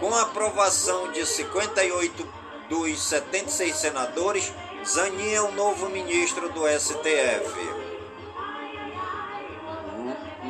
Com 0.00 0.12
a 0.12 0.22
aprovação 0.22 1.12
de 1.12 1.24
58 1.24 2.28
dos 2.68 3.00
76 3.00 3.76
senadores, 3.76 4.52
Zanin 4.84 5.32
é 5.32 5.40
o 5.40 5.52
novo 5.52 5.88
ministro 5.88 6.48
do 6.48 6.66
STF. 6.68 7.88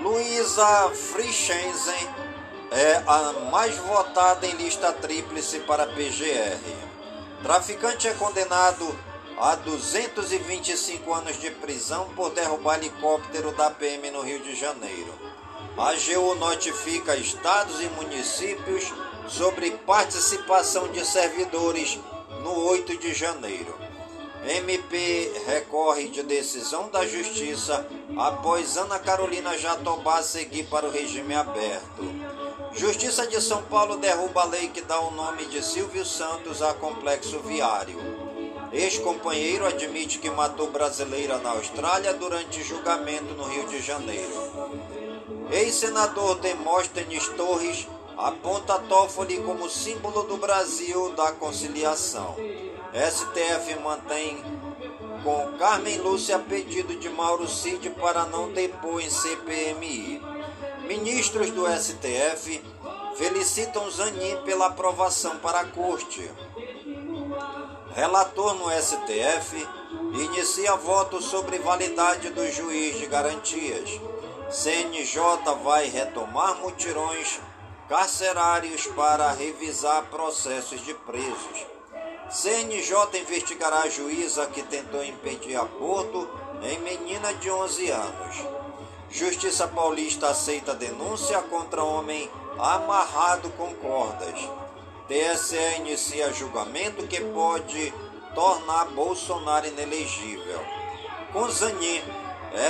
Luísa 0.02 0.90
Frischenzen 0.94 2.08
é 2.70 3.02
a 3.06 3.32
mais 3.50 3.76
votada 3.76 4.46
em 4.46 4.54
lista 4.54 4.92
tríplice 4.92 5.60
para 5.60 5.86
PGR. 5.86 6.60
Traficante 7.42 8.08
é 8.08 8.14
condenado 8.14 9.07
a 9.40 9.54
225 9.54 11.14
anos 11.14 11.40
de 11.40 11.50
prisão 11.52 12.08
por 12.16 12.30
derrubar 12.30 12.78
helicóptero 12.78 13.52
da 13.52 13.70
PM 13.70 14.10
no 14.10 14.22
Rio 14.22 14.40
de 14.40 14.54
Janeiro. 14.54 15.14
A 15.76 15.90
AGU 15.90 16.34
notifica 16.34 17.14
estados 17.14 17.80
e 17.80 17.88
municípios 17.90 18.92
sobre 19.28 19.70
participação 19.70 20.88
de 20.88 21.04
servidores 21.06 21.98
no 22.42 22.64
8 22.64 22.98
de 22.98 23.14
janeiro. 23.14 23.76
MP 24.44 25.32
recorre 25.46 26.08
de 26.08 26.22
decisão 26.22 26.88
da 26.90 27.06
Justiça 27.06 27.86
após 28.16 28.76
Ana 28.76 28.98
Carolina 28.98 29.56
Jatobá 29.56 30.20
seguir 30.22 30.64
para 30.64 30.86
o 30.86 30.90
regime 30.90 31.34
aberto. 31.34 32.02
Justiça 32.72 33.26
de 33.26 33.40
São 33.40 33.62
Paulo 33.62 33.98
derruba 33.98 34.42
a 34.42 34.46
lei 34.46 34.68
que 34.68 34.80
dá 34.80 34.98
o 35.00 35.12
nome 35.12 35.44
de 35.46 35.64
Silvio 35.64 36.04
Santos 36.04 36.60
a 36.60 36.74
complexo 36.74 37.38
viário. 37.40 38.27
Ex-companheiro 38.72 39.66
admite 39.66 40.18
que 40.18 40.30
matou 40.30 40.70
brasileira 40.70 41.38
na 41.38 41.50
Austrália 41.50 42.12
durante 42.14 42.62
julgamento 42.62 43.34
no 43.34 43.44
Rio 43.44 43.66
de 43.66 43.80
Janeiro. 43.80 44.32
Ex-senador 45.50 46.38
Demóstenes 46.40 47.26
Torres 47.28 47.88
aponta 48.16 48.78
Toffoli 48.80 49.38
como 49.38 49.70
símbolo 49.70 50.24
do 50.24 50.36
Brasil 50.36 51.10
da 51.14 51.32
conciliação. 51.32 52.36
STF 52.92 53.78
mantém 53.82 54.42
com 55.22 55.56
Carmen 55.58 55.98
Lúcia 55.98 56.38
pedido 56.38 56.96
de 56.96 57.08
Mauro 57.08 57.48
Cid 57.48 57.90
para 57.90 58.26
não 58.26 58.52
depor 58.52 59.00
em 59.00 59.08
CPMI. 59.08 60.20
Ministros 60.86 61.50
do 61.50 61.66
STF 61.66 62.62
felicitam 63.16 63.90
Zanin 63.90 64.36
pela 64.44 64.66
aprovação 64.66 65.36
para 65.38 65.60
a 65.60 65.64
corte. 65.64 66.30
Relator 67.98 68.54
no 68.54 68.70
STF 68.70 69.56
inicia 70.22 70.76
voto 70.76 71.20
sobre 71.20 71.58
validade 71.58 72.30
do 72.30 72.48
juiz 72.48 72.96
de 72.96 73.06
garantias. 73.06 73.90
CNJ 74.48 75.20
vai 75.64 75.88
retomar 75.88 76.60
mutirões 76.60 77.40
carcerários 77.88 78.86
para 78.86 79.32
revisar 79.32 80.04
processos 80.12 80.80
de 80.84 80.94
presos. 80.94 81.66
CNJ 82.30 83.18
investigará 83.20 83.80
a 83.80 83.90
juíza 83.90 84.46
que 84.46 84.62
tentou 84.62 85.02
impedir 85.02 85.56
aborto 85.56 86.30
em 86.62 86.78
menina 86.78 87.34
de 87.34 87.50
11 87.50 87.90
anos. 87.90 88.36
Justiça 89.10 89.66
Paulista 89.66 90.28
aceita 90.28 90.72
denúncia 90.72 91.42
contra 91.42 91.82
homem 91.82 92.30
amarrado 92.60 93.50
com 93.58 93.74
cordas. 93.74 94.67
TSE 95.08 95.78
inicia 95.78 96.30
julgamento 96.34 97.06
que 97.06 97.18
pode 97.18 97.94
tornar 98.34 98.84
Bolsonaro 98.90 99.66
inelegível. 99.66 100.60
Com 101.32 101.50
Zanin, 101.50 102.02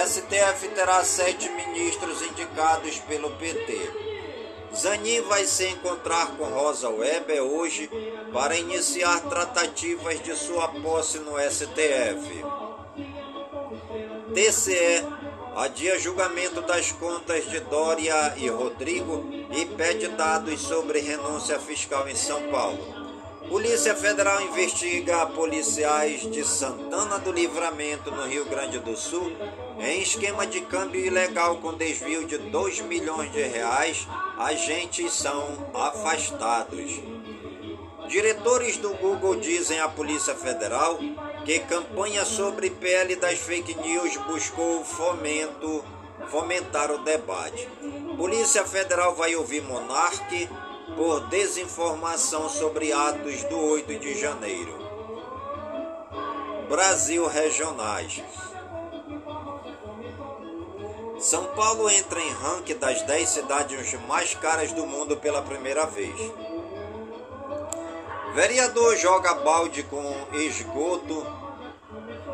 STF 0.07 0.68
terá 0.68 1.03
sete 1.03 1.48
ministros 1.48 2.22
indicados 2.22 2.98
pelo 3.01 3.31
PT. 3.33 3.90
Zanin 4.72 5.20
vai 5.22 5.46
se 5.46 5.66
encontrar 5.66 6.37
com 6.37 6.44
Rosa 6.44 6.88
Weber 6.88 7.42
hoje 7.42 7.90
para 8.33 8.57
iniciar 8.57 9.20
tratativas 9.29 10.22
de 10.22 10.37
sua 10.37 10.68
posse 10.68 11.18
no 11.18 11.33
STF. 11.38 12.44
TCE 14.33 15.05
adia 15.59 15.99
julgamento 15.99 16.62
das 16.62 16.92
contas 16.92 17.51
de 17.51 17.59
Dória 17.59 18.33
e 18.37 18.49
Rodrigo 18.49 19.29
e 19.51 19.66
pede 19.66 20.07
dados 20.07 20.61
sobre 20.61 21.01
renúncia 21.01 21.59
fiscal 21.59 22.09
em 22.09 22.14
São 22.14 22.44
Paulo. 22.44 22.79
Polícia 23.49 23.92
Federal 23.97 24.40
investiga 24.42 25.27
policiais 25.27 26.21
de 26.31 26.44
Santana 26.44 27.18
do 27.18 27.33
Livramento, 27.33 28.09
no 28.12 28.25
Rio 28.27 28.44
Grande 28.44 28.79
do 28.79 28.97
Sul, 28.97 29.33
em 29.81 30.01
esquema 30.01 30.47
de 30.47 30.61
câmbio 30.61 31.05
ilegal 31.05 31.57
com 31.57 31.75
desvio 31.75 32.25
de 32.25 32.38
2 32.38 32.83
milhões 32.83 33.33
de 33.33 33.42
reais 33.42 34.07
agentes 34.38 35.12
são 35.12 35.68
afastados. 35.75 37.01
Diretores 38.07 38.77
do 38.77 38.90
Google 38.94 39.35
dizem 39.37 39.81
à 39.81 39.88
Polícia 39.88 40.37
Federal 40.37 41.01
que 41.49 41.61
campanha 41.61 42.27
sobre 42.27 42.69
PL 42.69 43.17
das 43.17 43.39
fake 43.39 43.75
news 43.77 44.19
buscou 44.19 44.85
fomento, 44.85 45.83
fomentar 46.29 46.91
o 46.91 46.99
debate. 46.99 47.67
Polícia 48.19 48.67
Federal 48.67 49.15
vai 49.15 49.35
ouvir 49.35 49.63
Monarque 49.63 50.47
por 50.95 51.27
desinformação 51.29 52.51
sobre 52.51 52.93
atos 52.93 53.45
do 53.45 53.59
8 53.59 53.99
de 53.99 54.21
janeiro. 54.21 54.77
Brasil 56.69 57.27
Regionais. 57.27 58.23
São 61.19 61.47
Paulo 61.55 61.89
entra 61.89 62.21
em 62.21 62.31
ranking 62.31 62.77
das 62.77 63.01
10 63.01 63.27
cidades 63.27 63.95
mais 64.07 64.35
caras 64.35 64.71
do 64.73 64.87
mundo 64.87 65.17
pela 65.17 65.41
primeira 65.41 65.87
vez. 65.87 66.15
Vereador 68.35 68.95
joga 68.97 69.33
balde 69.33 69.83
com 69.85 70.15
esgoto 70.35 71.38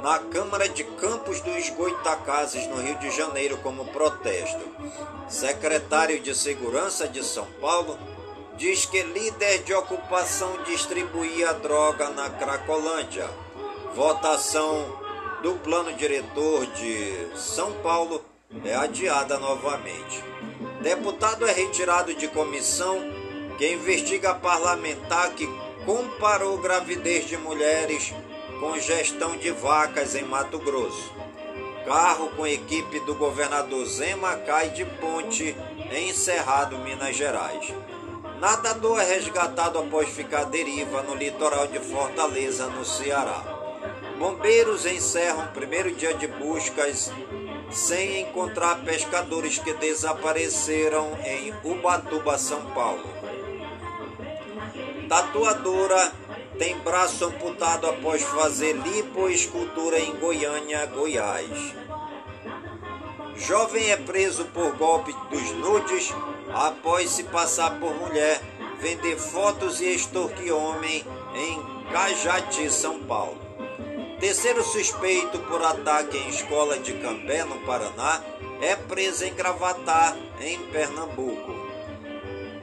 na 0.04 0.18
Câmara 0.18 0.68
de 0.68 0.84
Campos 0.84 1.40
dos 1.40 1.70
Goitacazes, 1.70 2.66
no 2.66 2.76
Rio 2.76 2.94
de 2.98 3.10
Janeiro, 3.10 3.56
como 3.62 3.86
protesto. 3.86 4.60
Secretário 5.30 6.20
de 6.20 6.34
Segurança 6.34 7.08
de 7.08 7.24
São 7.24 7.46
Paulo 7.58 7.98
diz 8.58 8.84
que 8.84 9.02
líder 9.02 9.62
de 9.62 9.72
ocupação 9.72 10.62
distribuía 10.64 11.54
droga 11.54 12.10
na 12.10 12.28
Cracolândia. 12.28 13.26
Votação 13.94 14.94
do 15.42 15.54
plano 15.54 15.94
diretor 15.94 16.66
de 16.66 17.30
São 17.34 17.72
Paulo 17.82 18.22
é 18.62 18.74
adiada 18.74 19.38
novamente. 19.38 20.22
Deputado 20.82 21.46
é 21.46 21.52
retirado 21.52 22.12
de 22.12 22.28
comissão 22.28 23.00
que 23.56 23.72
investiga 23.72 24.34
parlamentar 24.34 25.30
que 25.30 25.48
comparou 25.86 26.58
gravidez 26.58 27.24
de 27.24 27.38
mulheres 27.38 28.12
com 28.64 28.80
gestão 28.80 29.36
de 29.36 29.50
vacas 29.50 30.14
em 30.14 30.24
Mato 30.24 30.58
Grosso. 30.58 31.12
Carro 31.84 32.30
com 32.30 32.46
equipe 32.46 32.98
do 33.00 33.14
governador 33.14 33.84
Zema 33.84 34.36
cai 34.36 34.70
de 34.70 34.86
ponte 34.86 35.54
em 35.92 36.14
Cerrado, 36.14 36.78
Minas 36.78 37.14
Gerais. 37.14 37.74
Nadador 38.40 38.98
é 39.02 39.04
resgatado 39.04 39.78
após 39.78 40.08
ficar 40.08 40.44
deriva 40.44 41.02
no 41.02 41.14
litoral 41.14 41.66
de 41.66 41.78
Fortaleza, 41.78 42.66
no 42.68 42.86
Ceará. 42.86 43.44
Bombeiros 44.18 44.86
encerram 44.86 45.44
o 45.44 45.52
primeiro 45.52 45.94
dia 45.94 46.14
de 46.14 46.26
buscas 46.26 47.12
sem 47.70 48.22
encontrar 48.22 48.76
pescadores 48.82 49.58
que 49.58 49.74
desapareceram 49.74 51.18
em 51.22 51.52
Ubatuba, 51.62 52.38
São 52.38 52.64
Paulo. 52.70 53.04
Tatuadora 55.06 56.12
tem 56.58 56.78
braço 56.78 57.24
amputado 57.24 57.86
após 57.86 58.22
fazer 58.22 58.72
lipoescultura 58.74 59.98
em 59.98 60.14
Goiânia, 60.16 60.86
Goiás. 60.86 61.74
Jovem 63.36 63.90
é 63.90 63.96
preso 63.96 64.44
por 64.46 64.76
golpe 64.76 65.12
dos 65.30 65.50
nudes 65.52 66.14
após 66.52 67.10
se 67.10 67.24
passar 67.24 67.78
por 67.80 67.92
mulher, 67.94 68.40
vender 68.78 69.16
fotos 69.16 69.80
e 69.80 69.94
extorquir 69.94 70.54
homem 70.54 71.04
em 71.34 71.90
Cajati, 71.92 72.70
São 72.70 73.00
Paulo. 73.00 73.38
Terceiro 74.20 74.62
suspeito 74.62 75.38
por 75.40 75.62
ataque 75.62 76.16
em 76.16 76.28
escola 76.28 76.78
de 76.78 76.94
Cambé, 76.94 77.44
no 77.44 77.56
Paraná, 77.66 78.22
é 78.60 78.76
preso 78.76 79.24
em 79.24 79.34
Gravatar, 79.34 80.16
em 80.40 80.58
Pernambuco. 80.70 81.52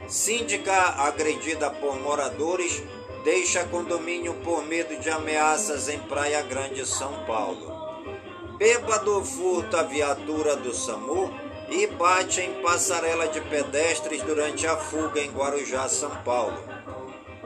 Síndica 0.08 0.74
agredida 0.74 1.70
por 1.70 2.00
moradores 2.00 2.82
deixa 3.24 3.64
condomínio 3.64 4.34
por 4.42 4.64
medo 4.64 4.96
de 5.00 5.08
ameaças 5.08 5.88
em 5.88 5.98
Praia 5.98 6.42
Grande, 6.42 6.86
São 6.86 7.24
Paulo. 7.24 7.80
Bêbado 8.58 9.24
furta 9.24 9.80
a 9.80 9.82
viatura 9.82 10.56
do 10.56 10.74
SAMU 10.74 11.32
e 11.70 11.86
bate 11.86 12.40
em 12.40 12.62
passarela 12.62 13.28
de 13.28 13.40
pedestres 13.40 14.22
durante 14.22 14.66
a 14.66 14.76
fuga 14.76 15.20
em 15.20 15.30
Guarujá, 15.30 15.88
São 15.88 16.10
Paulo. 16.22 16.62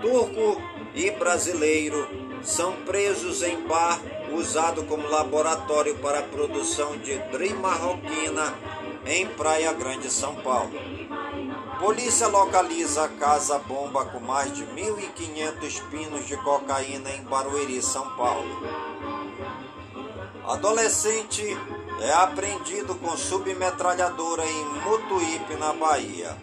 Turco 0.01 0.61
e 0.95 1.11
brasileiro 1.11 2.09
são 2.43 2.73
presos 2.85 3.43
em 3.43 3.67
bar 3.67 4.01
usado 4.33 4.83
como 4.85 5.09
laboratório 5.09 5.97
para 5.97 6.21
a 6.21 6.23
produção 6.23 6.97
de 6.99 7.17
Dream 7.31 7.57
Marroquina 7.57 8.55
em 9.07 9.27
Praia 9.27 9.73
Grande, 9.73 10.11
São 10.11 10.35
Paulo. 10.37 10.96
Polícia 11.79 12.27
localiza 12.27 13.07
casa-bomba 13.21 14.07
com 14.07 14.19
mais 14.21 14.53
de 14.55 14.65
1.500 14.65 15.83
pinos 15.91 16.27
de 16.27 16.37
cocaína 16.39 17.11
em 17.11 17.23
Barueri, 17.23 17.83
São 17.83 18.09
Paulo. 18.17 18.63
Adolescente 20.47 21.45
é 22.01 22.13
apreendido 22.15 22.95
com 22.95 23.15
submetralhadora 23.17 24.47
em 24.47 24.65
Mutuípe, 24.81 25.55
na 25.57 25.75
Bahia. 25.75 26.37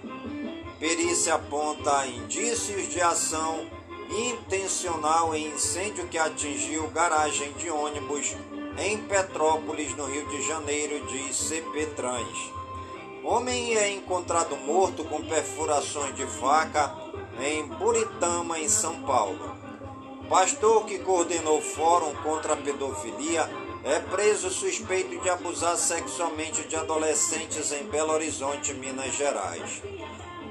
Perícia 0.80 1.36
aponta 1.36 2.06
indícios 2.06 2.90
de 2.90 3.02
ação 3.02 3.66
intencional 4.12 5.34
em 5.34 5.48
incêndio 5.48 6.08
que 6.08 6.18
atingiu 6.18 6.88
garagem 6.90 7.52
de 7.54 7.72
ônibus 7.72 8.36
em 8.78 8.98
Petrópolis, 9.00 9.96
no 9.96 10.06
Rio 10.06 10.28
de 10.28 10.42
Janeiro, 10.44 11.06
diz 11.08 11.36
CP 11.36 11.88
Trans. 11.96 12.53
Homem 13.24 13.78
é 13.78 13.90
encontrado 13.90 14.58
morto 14.58 15.06
com 15.06 15.22
perfurações 15.24 16.14
de 16.14 16.26
faca 16.28 16.94
em 17.40 17.66
Buritama, 17.68 18.60
em 18.60 18.68
São 18.68 19.02
Paulo. 19.04 19.56
Pastor 20.28 20.86
que 20.86 21.00
coordenou 21.00 21.62
fórum 21.62 22.14
contra 22.16 22.54
a 22.54 22.58
pedofilia 22.58 23.50
é 23.86 24.00
preso 24.00 24.50
suspeito 24.50 25.22
de 25.22 25.30
abusar 25.30 25.78
sexualmente 25.78 26.68
de 26.68 26.76
adolescentes 26.76 27.72
em 27.72 27.86
Belo 27.86 28.12
Horizonte, 28.12 28.74
Minas 28.74 29.16
Gerais. 29.16 29.82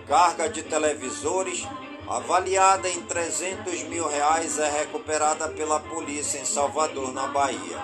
Carga 0.07 0.49
de 0.49 0.63
televisores 0.63 1.69
avaliada 2.09 2.89
em 2.89 3.03
300 3.03 3.83
mil 3.83 4.09
reais 4.09 4.59
é 4.59 4.71
recuperada 4.71 5.47
pela 5.49 5.79
polícia 5.79 6.39
em 6.39 6.45
Salvador, 6.47 7.13
na 7.13 7.27
Bahia. 7.27 7.79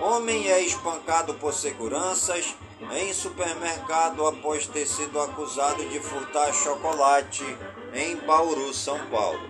Homem 0.00 0.48
é 0.48 0.60
espancado 0.60 1.34
por 1.34 1.54
seguranças 1.54 2.56
em 2.92 3.12
supermercado 3.12 4.26
após 4.26 4.66
ter 4.66 4.86
sido 4.86 5.20
acusado 5.20 5.84
de 5.88 6.00
furtar 6.00 6.52
chocolate 6.52 7.44
em 7.92 8.16
Bauru, 8.16 8.72
São 8.72 8.98
Paulo. 9.06 9.40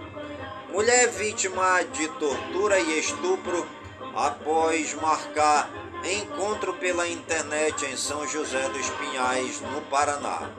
Mulher 0.71 1.09
vítima 1.11 1.83
de 1.85 2.09
tortura 2.09 2.79
e 2.79 2.99
estupro 2.99 3.67
após 4.15 4.95
marcar 4.95 5.71
encontro 6.05 6.75
pela 6.75 7.09
internet 7.09 7.85
em 7.87 7.97
São 7.97 8.27
José 8.27 8.69
dos 8.71 8.89
Pinhais, 8.91 9.61
no 9.61 9.81
Paraná. 9.83 10.51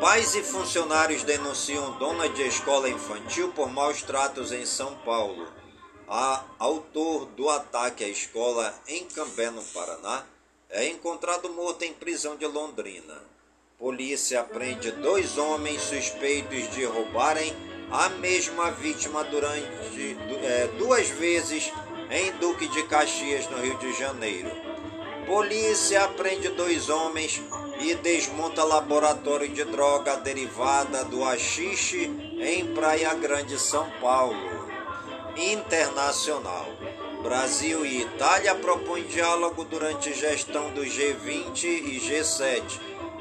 Pais 0.00 0.34
e 0.36 0.42
funcionários 0.42 1.24
denunciam 1.24 1.98
dona 1.98 2.28
de 2.28 2.42
escola 2.42 2.88
infantil 2.88 3.52
por 3.52 3.68
maus 3.68 4.00
tratos 4.02 4.52
em 4.52 4.64
São 4.64 4.94
Paulo. 4.98 5.48
A 6.08 6.44
autor 6.58 7.26
do 7.26 7.50
ataque 7.50 8.04
à 8.04 8.08
escola 8.08 8.72
em 8.86 9.04
Cambé, 9.06 9.50
no 9.50 9.62
Paraná, 9.62 10.24
é 10.70 10.88
encontrado 10.88 11.48
morto 11.50 11.82
em 11.82 11.92
prisão 11.92 12.36
de 12.36 12.46
Londrina. 12.46 13.22
Polícia 13.78 14.42
prende 14.42 14.90
dois 14.90 15.38
homens 15.38 15.82
suspeitos 15.82 16.70
de 16.70 16.84
roubarem 16.84 17.54
a 17.90 18.08
mesma 18.10 18.70
vítima 18.72 19.24
durante 19.24 20.16
é, 20.42 20.66
duas 20.78 21.08
vezes 21.08 21.72
em 22.10 22.32
Duque 22.38 22.68
de 22.68 22.82
Caxias, 22.84 23.48
no 23.48 23.58
Rio 23.58 23.78
de 23.78 23.92
Janeiro. 23.94 24.50
Polícia 25.26 26.08
prende 26.08 26.48
dois 26.50 26.88
homens 26.88 27.40
e 27.80 27.94
desmonta 27.94 28.64
laboratório 28.64 29.48
de 29.48 29.64
droga 29.64 30.16
derivada 30.16 31.04
do 31.04 31.24
haxixe 31.24 32.04
em 32.40 32.74
Praia 32.74 33.14
Grande, 33.14 33.58
São 33.58 33.88
Paulo. 34.00 34.68
Internacional. 35.36 36.66
Brasil 37.22 37.84
e 37.84 38.02
Itália 38.02 38.54
propõem 38.54 39.02
diálogo 39.04 39.64
durante 39.64 40.14
gestão 40.14 40.70
do 40.70 40.82
G20 40.82 41.64
e 41.64 42.00
G7. 42.00 42.62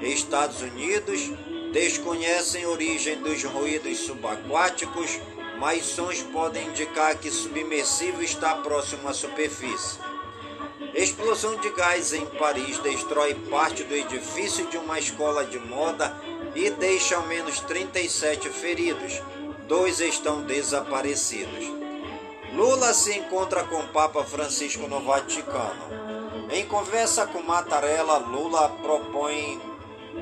Estados 0.01 0.61
Unidos 0.61 1.31
desconhecem 1.73 2.65
origem 2.67 3.17
dos 3.17 3.43
ruídos 3.43 3.97
subaquáticos, 3.99 5.19
mas 5.59 5.83
sons 5.85 6.21
podem 6.21 6.67
indicar 6.67 7.17
que 7.17 7.31
submersível 7.31 8.21
está 8.21 8.55
próximo 8.57 9.09
à 9.09 9.13
superfície. 9.13 9.99
Explosão 10.93 11.55
de 11.57 11.69
gás 11.71 12.13
em 12.13 12.25
Paris 12.25 12.77
destrói 12.79 13.33
parte 13.49 13.83
do 13.83 13.95
edifício 13.95 14.67
de 14.67 14.77
uma 14.77 14.99
escola 14.99 15.43
de 15.43 15.57
moda 15.59 16.15
e 16.55 16.69
deixa 16.69 17.15
ao 17.15 17.25
menos 17.25 17.59
37 17.61 18.49
feridos. 18.49 19.21
Dois 19.67 19.99
estão 19.99 20.43
desaparecidos. 20.43 21.76
Lula 22.57 22.91
se 22.91 23.15
encontra 23.15 23.63
com 23.65 23.85
Papa 23.89 24.23
Francisco 24.23 24.87
no 24.87 24.99
Vaticano. 25.01 26.49
Em 26.49 26.65
conversa 26.65 27.27
com 27.27 27.43
Mattarella, 27.43 28.17
Lula 28.17 28.67
propõe 28.81 29.61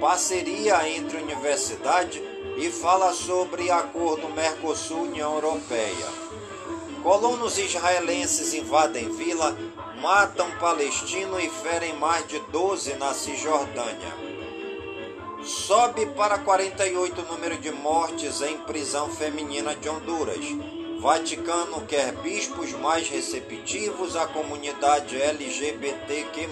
parceria 0.01 0.85
entre 0.89 1.15
universidade 1.15 2.21
e 2.57 2.69
fala 2.69 3.13
sobre 3.13 3.71
acordo 3.71 4.27
Mercosul-União 4.27 5.33
Europeia. 5.35 6.07
Colonos 7.01 7.57
israelenses 7.57 8.53
invadem 8.53 9.15
vila, 9.15 9.57
matam 10.01 10.51
palestino 10.59 11.39
e 11.39 11.49
ferem 11.49 11.95
mais 11.95 12.27
de 12.27 12.39
12 12.51 12.95
na 12.95 13.13
Cisjordânia. 13.13 14.13
Sobe 15.41 16.05
para 16.07 16.39
48 16.39 17.21
o 17.21 17.31
número 17.31 17.57
de 17.59 17.71
mortes 17.71 18.41
em 18.41 18.57
prisão 18.57 19.09
feminina 19.09 19.73
de 19.73 19.87
Honduras. 19.87 20.84
Vaticano 21.05 21.81
quer 21.81 22.13
bispos 22.13 22.71
mais 22.71 23.07
receptivos 23.07 24.15
à 24.15 24.25
comunidade 24.25 25.21
LGBTQ+. 25.21 26.49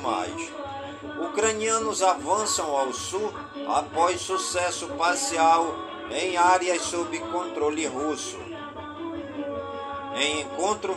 Ucranianos 1.27 2.03
avançam 2.03 2.77
ao 2.77 2.93
sul 2.93 3.33
após 3.67 4.21
sucesso 4.21 4.89
parcial 4.89 5.75
em 6.11 6.37
áreas 6.37 6.83
sob 6.83 7.17
controle 7.31 7.87
russo. 7.87 8.37
Em 10.17 10.41
encontro, 10.41 10.95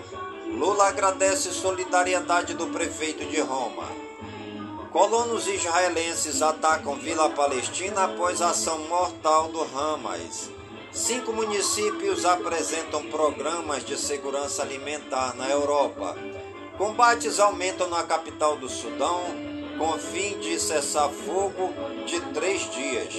Lula 0.48 0.88
agradece 0.88 1.50
solidariedade 1.50 2.52
do 2.52 2.66
prefeito 2.66 3.24
de 3.24 3.40
Roma. 3.40 3.88
Colonos 4.92 5.46
israelenses 5.46 6.42
atacam 6.42 6.96
Vila 6.96 7.30
Palestina 7.30 8.04
após 8.04 8.42
ação 8.42 8.80
mortal 8.80 9.48
do 9.48 9.62
Hamas. 9.62 10.55
Cinco 10.96 11.30
municípios 11.30 12.24
apresentam 12.24 13.04
programas 13.04 13.84
de 13.84 13.98
segurança 13.98 14.62
alimentar 14.62 15.36
na 15.36 15.46
Europa. 15.46 16.16
Combates 16.78 17.38
aumentam 17.38 17.86
na 17.86 18.02
capital 18.02 18.56
do 18.56 18.66
Sudão, 18.66 19.22
com 19.76 19.98
fim 19.98 20.38
de 20.38 20.58
cessar 20.58 21.10
fogo 21.10 21.70
de 22.06 22.18
três 22.32 22.70
dias. 22.70 23.14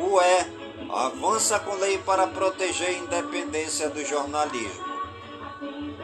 O 0.00 0.18
E 0.18 0.46
avança 0.90 1.58
com 1.58 1.74
lei 1.74 1.98
para 1.98 2.26
proteger 2.26 2.88
a 2.88 2.92
independência 2.92 3.90
do 3.90 4.02
jornalismo. 4.02 4.88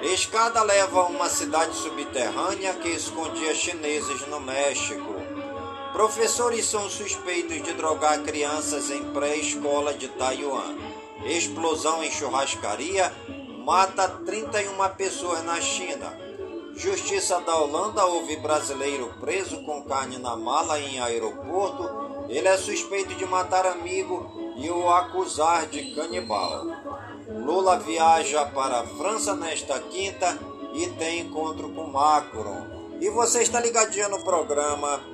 Escada 0.03 0.63
leva 0.63 1.01
a 1.01 1.07
uma 1.07 1.31
cidade 1.31 1.75
subterrânea 1.77 2.75
que 2.75 2.91
escondia 2.91 3.55
chineses 3.55 4.29
no 4.29 4.39
México. 4.39 5.14
Professores 5.95 6.65
são 6.65 6.91
suspeitos 6.91 7.63
de 7.63 7.73
drogar 7.75 8.21
crianças 8.25 8.91
em 8.91 9.13
pré-escola 9.13 9.95
de 9.95 10.09
Taiwan. 10.09 10.75
Explosão 11.25 12.03
em 12.03 12.11
churrascaria 12.11 13.13
mata 13.65 14.09
31 14.09 14.89
pessoas 14.97 15.45
na 15.45 15.61
China. 15.61 16.13
Justiça 16.75 17.41
da 17.43 17.57
Holanda 17.57 18.05
houve 18.07 18.35
brasileiro 18.39 19.15
preso 19.21 19.63
com 19.63 19.85
carne 19.85 20.19
na 20.19 20.35
mala 20.35 20.81
em 20.81 20.99
aeroporto. 20.99 22.27
Ele 22.29 22.49
é 22.49 22.57
suspeito 22.57 23.15
de 23.15 23.25
matar 23.25 23.65
amigo 23.65 24.53
e 24.57 24.69
o 24.69 24.91
acusar 24.91 25.67
de 25.67 25.95
canibal. 25.95 26.65
Lula 27.29 27.79
viaja 27.79 28.45
para 28.47 28.81
a 28.81 28.87
França 28.99 29.37
nesta 29.37 29.79
quinta 29.79 30.37
e 30.75 30.89
tem 30.89 31.21
encontro 31.21 31.69
com 31.69 31.85
Macron. 31.85 32.67
E 33.01 33.09
você 33.11 33.43
está 33.43 33.61
ligadinho 33.61 34.09
no 34.09 34.25
programa 34.25 35.14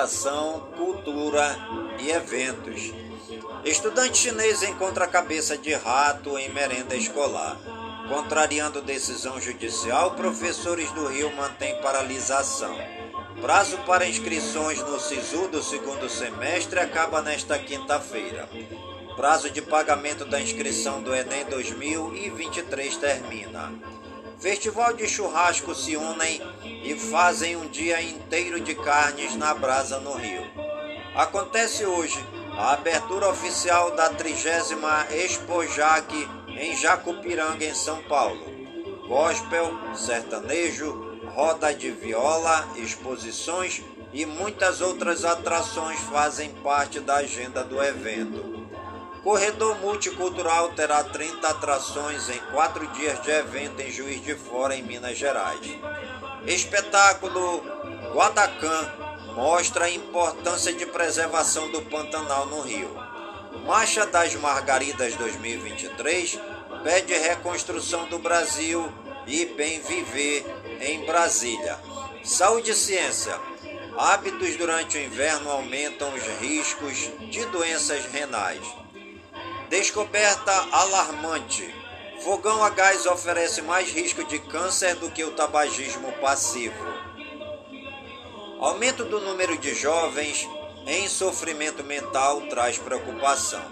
Educação, 0.00 0.66
cultura 0.78 1.58
e 1.98 2.10
eventos. 2.10 2.90
Estudante 3.66 4.16
chinês 4.16 4.62
encontra 4.62 5.06
cabeça 5.06 5.58
de 5.58 5.74
rato 5.74 6.38
em 6.38 6.48
merenda 6.54 6.96
escolar. 6.96 7.58
Contrariando 8.08 8.80
decisão 8.80 9.38
judicial, 9.38 10.12
professores 10.12 10.90
do 10.92 11.06
Rio 11.06 11.30
mantêm 11.36 11.82
paralisação. 11.82 12.74
Prazo 13.42 13.76
para 13.86 14.08
inscrições 14.08 14.80
no 14.80 14.98
SISU 14.98 15.48
do 15.48 15.62
segundo 15.62 16.08
semestre 16.08 16.80
acaba 16.80 17.20
nesta 17.20 17.58
quinta-feira. 17.58 18.48
Prazo 19.16 19.50
de 19.50 19.60
pagamento 19.60 20.24
da 20.24 20.40
inscrição 20.40 21.02
do 21.02 21.14
Enem 21.14 21.44
2023 21.44 22.96
termina. 22.96 23.70
Festival 24.40 24.94
de 24.94 25.06
churrasco 25.06 25.74
se 25.74 25.98
unem 25.98 26.40
e 26.64 26.94
fazem 26.94 27.56
um 27.56 27.68
dia 27.68 28.00
inteiro 28.00 28.58
de 28.58 28.74
carnes 28.74 29.36
na 29.36 29.52
brasa 29.52 30.00
no 30.00 30.14
Rio. 30.14 30.42
Acontece 31.14 31.84
hoje 31.84 32.18
a 32.56 32.72
abertura 32.72 33.28
oficial 33.28 33.90
da 33.94 34.08
30 34.08 35.14
Expojac 35.14 36.10
em 36.48 36.74
Jacupiranga, 36.74 37.66
em 37.66 37.74
São 37.74 38.02
Paulo. 38.04 38.42
Gospel, 39.06 39.78
sertanejo, 39.94 41.20
roda 41.34 41.74
de 41.74 41.90
viola, 41.90 42.66
exposições 42.76 43.82
e 44.10 44.24
muitas 44.24 44.80
outras 44.80 45.22
atrações 45.22 46.00
fazem 46.00 46.48
parte 46.62 46.98
da 46.98 47.16
agenda 47.16 47.62
do 47.62 47.82
evento. 47.82 48.59
Corredor 49.22 49.78
Multicultural 49.80 50.70
terá 50.70 51.04
30 51.04 51.46
atrações 51.46 52.30
em 52.30 52.38
quatro 52.52 52.86
dias 52.88 53.20
de 53.22 53.30
evento 53.30 53.80
em 53.80 53.90
Juiz 53.90 54.24
de 54.24 54.34
Fora, 54.34 54.74
em 54.74 54.82
Minas 54.82 55.18
Gerais. 55.18 55.60
Espetáculo 56.46 57.62
Guadacã 58.14 58.92
mostra 59.34 59.84
a 59.84 59.90
importância 59.90 60.72
de 60.72 60.86
preservação 60.86 61.70
do 61.70 61.82
Pantanal 61.82 62.46
no 62.46 62.62
Rio. 62.62 62.90
Marcha 63.66 64.06
das 64.06 64.34
Margaridas 64.36 65.14
2023 65.16 66.38
pede 66.82 67.12
reconstrução 67.12 68.06
do 68.06 68.18
Brasil 68.18 68.90
e 69.26 69.44
bem 69.44 69.80
viver 69.82 70.46
em 70.80 71.04
Brasília. 71.04 71.78
Saúde 72.24 72.70
e 72.70 72.74
ciência. 72.74 73.38
Hábitos 73.98 74.56
durante 74.56 74.96
o 74.96 75.02
inverno 75.02 75.50
aumentam 75.50 76.14
os 76.14 76.22
riscos 76.40 77.10
de 77.30 77.44
doenças 77.46 78.06
renais. 78.06 78.79
Descoberta 79.70 80.66
alarmante. 80.72 81.72
Fogão 82.24 82.64
a 82.64 82.70
gás 82.70 83.06
oferece 83.06 83.62
mais 83.62 83.88
risco 83.88 84.24
de 84.24 84.40
câncer 84.40 84.96
do 84.96 85.08
que 85.12 85.22
o 85.22 85.30
tabagismo 85.30 86.10
passivo. 86.14 86.92
Aumento 88.58 89.04
do 89.04 89.20
número 89.20 89.56
de 89.56 89.72
jovens 89.72 90.48
em 90.88 91.06
sofrimento 91.06 91.84
mental 91.84 92.40
traz 92.48 92.78
preocupação. 92.78 93.62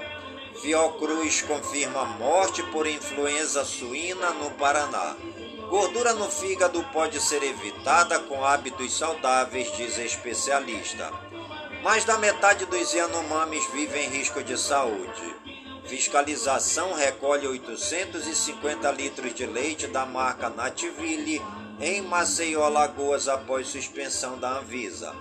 Fiocruz 0.63 1.43
confirma 1.43 2.05
morte 2.05 2.63
por 2.63 2.87
influenza 2.87 3.65
suína 3.65 4.31
no 4.31 4.53
Paraná. 4.53 5.17
Gordura 5.69 6.15
no 6.15 6.31
fígado 6.31 6.81
pode 6.93 7.21
ser 7.21 7.43
evitada 7.43 8.21
com 8.21 8.45
hábitos 8.45 8.97
saudáveis, 8.97 9.77
diz 9.77 9.99
especialista. 9.99 11.13
Mais 11.83 12.05
da 12.05 12.17
metade 12.19 12.67
dos 12.67 12.93
Yanomamis 12.93 13.67
vive 13.73 13.99
em 13.99 14.11
risco 14.11 14.45
de 14.45 14.57
saúde. 14.57 15.38
Fiscalização 15.89 16.93
recolhe 16.93 17.47
850 17.47 18.91
litros 18.93 19.35
de 19.35 19.47
leite 19.47 19.87
da 19.87 20.05
marca 20.05 20.51
Nativille 20.51 21.41
em 21.81 22.03
Maceió, 22.03 22.65
Alagoas, 22.65 23.27
após 23.27 23.69
suspensão 23.69 24.39
da 24.39 24.59
Anvisa. 24.59 25.15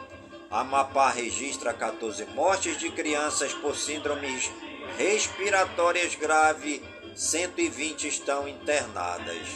Amapá 0.52 1.10
registra 1.10 1.74
14 1.74 2.26
mortes 2.26 2.78
de 2.78 2.90
crianças 2.90 3.54
por 3.54 3.78
síndromes 3.78 4.52
respiratórias 4.98 6.16
graves, 6.16 6.82
120 7.16 8.08
estão 8.08 8.46
internadas. 8.46 9.48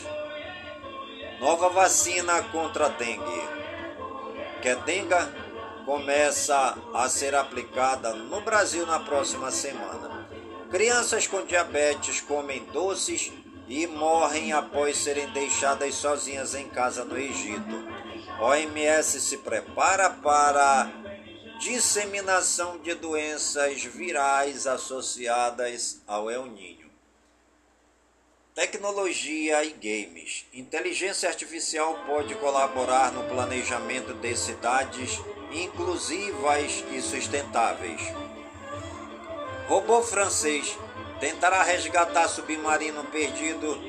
Nova 1.42 1.70
vacina 1.70 2.42
contra 2.44 2.88
dengue. 2.88 3.42
Quedenga 4.62 5.30
começa 5.86 6.78
a 6.94 7.10
ser 7.10 7.36
aplicada 7.36 8.14
no 8.14 8.40
Brasil 8.42 8.86
na 8.86 9.00
próxima 9.00 9.52
semana. 9.52 10.11
Crianças 10.72 11.28
com 11.28 11.46
diabetes 11.46 12.22
comem 12.22 12.64
doces 12.72 13.30
e 13.68 13.86
morrem 13.88 14.54
após 14.54 14.98
serem 14.98 15.30
deixadas 15.34 15.96
sozinhas 15.96 16.56
em 16.56 16.70
casa 16.70 17.04
no 17.04 17.18
Egito. 17.18 17.86
OMS 18.40 19.20
se 19.20 19.38
prepara 19.40 20.10
para 20.10 20.90
disseminação 21.60 22.78
de 22.78 22.94
doenças 22.94 23.84
virais 23.84 24.66
associadas 24.66 26.02
ao 26.08 26.32
El 26.32 26.46
Ninho. 26.46 26.90
Tecnologia 28.56 29.66
e 29.66 29.72
games. 29.72 30.46
Inteligência 30.54 31.28
artificial 31.28 32.06
pode 32.06 32.34
colaborar 32.36 33.12
no 33.12 33.24
planejamento 33.26 34.14
de 34.14 34.38
cidades 34.38 35.20
inclusivas 35.52 36.84
e 36.94 37.02
sustentáveis. 37.02 38.02
Robô 39.72 40.04
francês 40.04 40.78
tentará 41.22 41.64
resgatar 41.64 42.28
submarino 42.28 43.06
perdido 43.06 43.82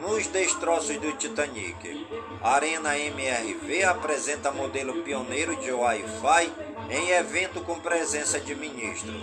nos 0.00 0.26
destroços 0.26 0.96
do 0.96 1.12
Titanic. 1.12 2.08
Arena 2.42 2.98
MRV 2.98 3.84
apresenta 3.84 4.50
modelo 4.50 5.04
pioneiro 5.04 5.54
de 5.60 5.70
Wi-Fi 5.70 6.52
em 6.90 7.10
evento 7.10 7.60
com 7.60 7.78
presença 7.78 8.40
de 8.40 8.56
ministro. 8.56 9.14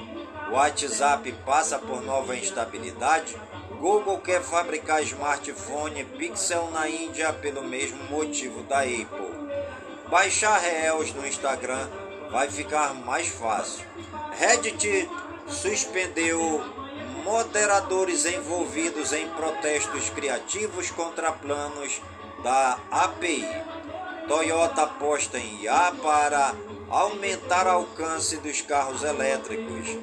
WhatsApp 0.53 1.29
passa 1.45 1.77
por 1.77 2.01
nova 2.01 2.33
instabilidade. 2.37 3.35
Google 3.77 4.19
quer 4.19 4.41
fabricar 4.41 5.03
smartphone 5.03 6.05
Pixel 6.17 6.71
na 6.71 6.87
Índia 6.87 7.33
pelo 7.33 7.61
mesmo 7.61 8.01
motivo 8.05 8.63
da 8.63 8.83
Apple. 8.83 9.51
Baixar 10.09 10.61
réus 10.61 11.13
no 11.13 11.27
Instagram 11.27 11.89
vai 12.31 12.49
ficar 12.49 12.93
mais 12.93 13.27
fácil. 13.27 13.85
Reddit 14.39 15.09
suspendeu 15.47 16.63
moderadores 17.23 18.25
envolvidos 18.25 19.13
em 19.13 19.27
protestos 19.29 20.09
criativos 20.09 20.91
contra 20.91 21.31
planos 21.31 22.01
da 22.43 22.77
API. 22.91 23.47
Toyota 24.27 24.83
aposta 24.83 25.37
em 25.37 25.63
IA 25.63 25.93
para 26.01 26.53
aumentar 26.89 27.67
alcance 27.67 28.37
dos 28.37 28.61
carros 28.61 29.03
elétricos. 29.03 29.97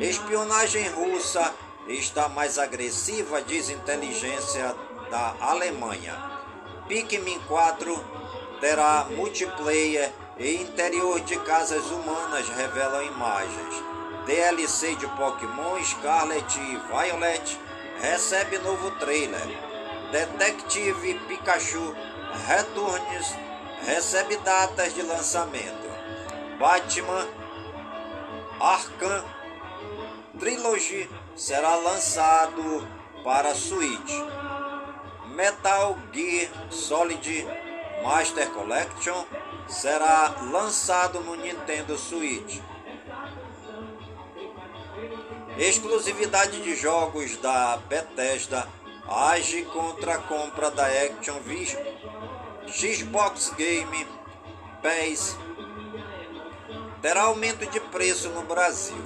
Espionagem 0.00 0.88
russa 0.88 1.52
está 1.88 2.28
mais 2.28 2.58
agressiva, 2.58 3.42
diz 3.42 3.68
inteligência 3.70 4.74
da 5.10 5.34
Alemanha. 5.40 6.14
Pikmin 6.88 7.38
4 7.46 8.04
terá 8.60 9.06
multiplayer 9.10 10.12
e 10.38 10.56
interior 10.56 11.20
de 11.20 11.38
casas 11.40 11.84
humanas, 11.90 12.48
revelam 12.48 13.02
imagens. 13.04 13.93
DLC 14.26 14.96
de 14.96 15.06
Pokémon 15.08 15.82
Scarlet 15.84 16.56
e 16.56 16.76
Violet 16.88 17.58
recebe 18.00 18.58
novo 18.58 18.90
trailer. 18.92 19.46
Detective 20.10 21.14
Pikachu 21.28 21.94
Returns 22.46 23.34
recebe 23.84 24.36
datas 24.38 24.94
de 24.94 25.02
lançamento. 25.02 25.88
Batman 26.58 27.28
Arkham 28.60 29.24
Trilogy 30.38 31.10
será 31.36 31.74
lançado 31.76 32.86
para 33.22 33.54
Switch. 33.54 34.12
Metal 35.28 35.98
Gear 36.12 36.50
Solid 36.70 37.46
Master 38.02 38.48
Collection 38.50 39.24
será 39.68 40.34
lançado 40.50 41.20
no 41.20 41.34
Nintendo 41.34 41.96
Switch. 41.98 42.60
Exclusividade 45.58 46.60
de 46.62 46.74
jogos 46.74 47.36
da 47.36 47.76
Bethesda 47.88 48.68
age 49.08 49.62
contra 49.66 50.14
a 50.14 50.18
compra 50.18 50.70
da 50.70 50.86
Activision 50.86 51.82
Xbox 52.66 53.52
Game 53.56 54.06
Pass 54.82 55.36
terá 57.00 57.24
aumento 57.24 57.66
de 57.66 57.78
preço 57.78 58.30
no 58.30 58.42
Brasil. 58.42 59.04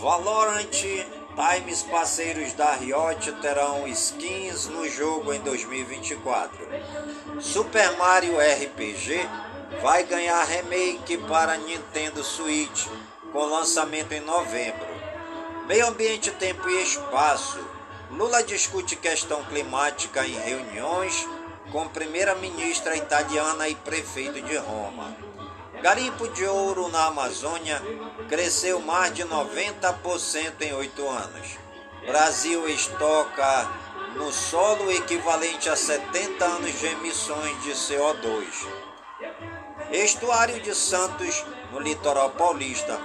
Valorant 0.00 0.70
Times 0.70 1.82
parceiros 1.84 2.52
da 2.52 2.72
Riot 2.74 3.32
terão 3.40 3.88
skins 3.88 4.66
no 4.66 4.86
jogo 4.88 5.32
em 5.32 5.40
2024. 5.40 6.58
Super 7.40 7.96
Mario 7.96 8.36
RPG 8.38 9.26
vai 9.80 10.04
ganhar 10.04 10.44
remake 10.44 11.16
para 11.16 11.56
Nintendo 11.56 12.22
Switch 12.22 12.86
com 13.32 13.44
lançamento 13.46 14.12
em 14.12 14.20
novembro. 14.20 14.89
Meio 15.70 15.86
Ambiente, 15.86 16.32
Tempo 16.32 16.68
e 16.68 16.82
Espaço. 16.82 17.64
Lula 18.10 18.42
discute 18.42 18.96
questão 18.96 19.44
climática 19.44 20.26
em 20.26 20.32
reuniões 20.32 21.28
com 21.70 21.86
primeira-ministra 21.86 22.96
italiana 22.96 23.68
e 23.68 23.76
prefeito 23.76 24.42
de 24.42 24.56
Roma. 24.56 25.16
Garimpo 25.80 26.26
de 26.26 26.44
ouro 26.44 26.88
na 26.88 27.04
Amazônia 27.04 27.80
cresceu 28.28 28.80
mais 28.80 29.14
de 29.14 29.22
90% 29.22 30.60
em 30.62 30.72
oito 30.72 31.08
anos. 31.08 31.56
Brasil 32.04 32.68
estoca 32.68 33.70
no 34.16 34.32
solo 34.32 34.90
equivalente 34.90 35.68
a 35.68 35.76
70 35.76 36.44
anos 36.46 36.80
de 36.80 36.86
emissões 36.86 37.62
de 37.62 37.70
CO2. 37.70 38.44
Estuário 39.92 40.60
de 40.60 40.74
Santos, 40.74 41.44
no 41.70 41.78
litoral 41.78 42.30
paulista, 42.30 43.00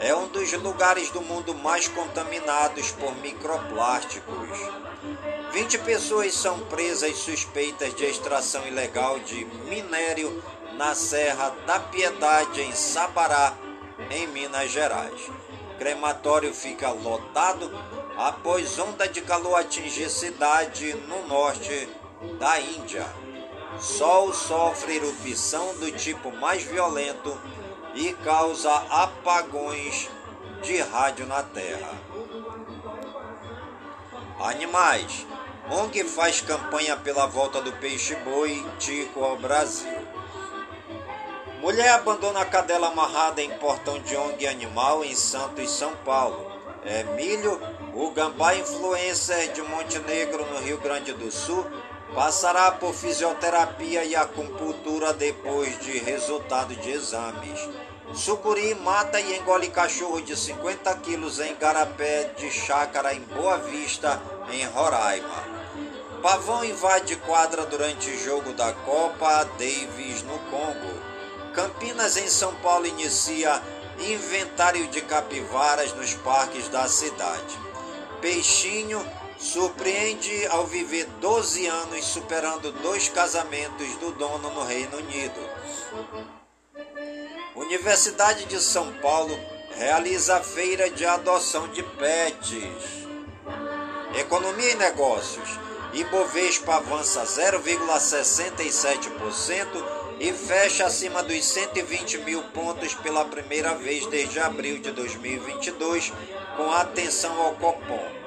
é 0.00 0.16
um 0.16 0.26
dos 0.28 0.50
lugares 0.54 1.10
do 1.10 1.20
mundo 1.20 1.54
mais 1.54 1.86
contaminados 1.86 2.90
por 2.92 3.14
microplásticos. 3.16 4.58
20 5.52 5.78
pessoas 5.80 6.34
são 6.34 6.58
presas 6.60 7.18
suspeitas 7.18 7.94
de 7.94 8.06
extração 8.06 8.66
ilegal 8.66 9.18
de 9.20 9.44
minério 9.68 10.42
na 10.72 10.94
Serra 10.94 11.54
da 11.66 11.78
Piedade, 11.78 12.62
em 12.62 12.72
Sabará, 12.72 13.54
em 14.10 14.26
Minas 14.28 14.70
Gerais. 14.70 15.20
Crematório 15.78 16.54
fica 16.54 16.90
lotado 16.90 17.70
após 18.16 18.78
onda 18.78 19.06
de 19.06 19.20
calor 19.20 19.56
atingir 19.56 20.08
cidade 20.08 20.94
no 20.94 21.26
norte 21.26 21.88
da 22.38 22.58
Índia. 22.58 23.06
Sol 23.78 24.32
sofre 24.32 24.96
erupção 24.96 25.74
do 25.74 25.90
tipo 25.92 26.32
mais 26.32 26.62
violento 26.62 27.38
e 27.94 28.12
causa 28.14 28.72
apagões 28.90 30.08
de 30.62 30.80
rádio 30.80 31.26
na 31.26 31.42
Terra. 31.42 31.90
Animais. 34.40 35.26
ONG 35.70 36.02
faz 36.04 36.40
campanha 36.40 36.96
pela 36.96 37.26
volta 37.26 37.60
do 37.62 37.72
peixe-boi 37.74 38.66
tico 38.78 39.22
ao 39.22 39.36
Brasil. 39.36 40.08
Mulher 41.60 41.90
abandona 41.90 42.40
a 42.40 42.44
cadela 42.44 42.88
amarrada 42.88 43.42
em 43.42 43.50
portão 43.58 44.00
de 44.00 44.16
ONG 44.16 44.46
animal 44.46 45.04
em 45.04 45.14
Santos, 45.14 45.70
São 45.70 45.94
Paulo. 45.96 46.50
Emílio, 46.84 47.60
o 47.94 48.10
gambá 48.10 48.54
influencer 48.54 49.52
de 49.52 49.60
Montenegro, 49.62 50.46
no 50.46 50.60
Rio 50.60 50.78
Grande 50.78 51.12
do 51.12 51.30
Sul, 51.30 51.66
passará 52.14 52.72
por 52.72 52.94
fisioterapia 52.94 54.04
e 54.04 54.16
acupuntura 54.16 55.12
depois 55.12 55.78
de 55.80 55.98
resultado 55.98 56.74
de 56.74 56.90
exames. 56.90 57.68
Sucuri 58.12 58.74
mata 58.74 59.20
e 59.20 59.38
engole 59.38 59.68
cachorro 59.68 60.20
de 60.20 60.36
50 60.36 60.92
quilos 60.96 61.38
em 61.38 61.54
Garapé 61.54 62.32
de 62.36 62.50
Chácara, 62.50 63.14
em 63.14 63.20
Boa 63.20 63.58
Vista, 63.58 64.20
em 64.50 64.64
Roraima. 64.66 65.60
Pavão 66.20 66.64
invade 66.64 67.16
quadra 67.16 67.64
durante 67.64 68.16
jogo 68.18 68.52
da 68.52 68.72
Copa 68.72 69.44
Davis 69.56 70.22
no 70.24 70.38
Congo. 70.50 71.10
Campinas, 71.54 72.16
em 72.16 72.28
São 72.28 72.54
Paulo, 72.56 72.86
inicia 72.86 73.62
inventário 73.98 74.86
de 74.88 75.00
capivaras 75.02 75.92
nos 75.94 76.14
parques 76.14 76.68
da 76.68 76.88
cidade. 76.88 77.58
Peixinho 78.20 79.04
surpreende 79.40 80.46
ao 80.48 80.66
viver 80.66 81.06
12 81.18 81.66
anos, 81.66 82.04
superando 82.04 82.70
dois 82.72 83.08
casamentos 83.08 83.96
do 83.96 84.12
dono 84.12 84.50
no 84.50 84.62
Reino 84.64 84.98
Unido. 84.98 85.40
Universidade 87.56 88.44
de 88.44 88.60
São 88.60 88.92
Paulo 89.00 89.34
realiza 89.74 90.36
a 90.36 90.40
feira 90.40 90.90
de 90.90 91.06
adoção 91.06 91.68
de 91.68 91.82
pets. 91.82 93.06
Economia 94.18 94.72
e 94.72 94.76
negócios. 94.76 95.48
Ibovespa 95.94 96.74
avança 96.76 97.24
0,67% 97.24 99.66
e 100.20 100.30
fecha 100.32 100.86
acima 100.86 101.22
dos 101.22 101.44
120 101.44 102.18
mil 102.18 102.42
pontos 102.44 102.94
pela 102.94 103.24
primeira 103.24 103.74
vez 103.74 104.06
desde 104.06 104.38
abril 104.38 104.78
de 104.78 104.92
2022, 104.92 106.12
com 106.56 106.70
atenção 106.70 107.40
ao 107.40 107.54
Copom. 107.54 108.19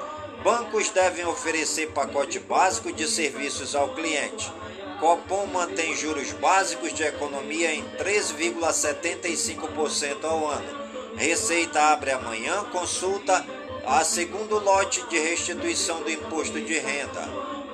Bancos 0.44 0.90
devem 0.90 1.26
oferecer 1.26 1.92
pacote 1.92 2.38
básico 2.38 2.92
de 2.92 3.08
serviços 3.08 3.74
ao 3.76 3.96
cliente. 3.96 4.52
Copom 5.00 5.46
mantém 5.46 5.96
juros 5.96 6.34
básicos 6.34 6.94
de 6.94 7.02
economia 7.02 7.74
em 7.74 7.82
13,75% 7.98 10.26
ao 10.26 10.50
ano. 10.50 10.84
Receita 11.16 11.94
abre 11.94 12.12
amanhã 12.12 12.66
consulta 12.74 13.46
a 13.86 14.04
segundo 14.04 14.60
lote 14.60 15.02
de 15.08 15.18
restituição 15.18 16.02
do 16.02 16.12
imposto 16.12 16.60
de 16.60 16.78
renda. 16.78 17.22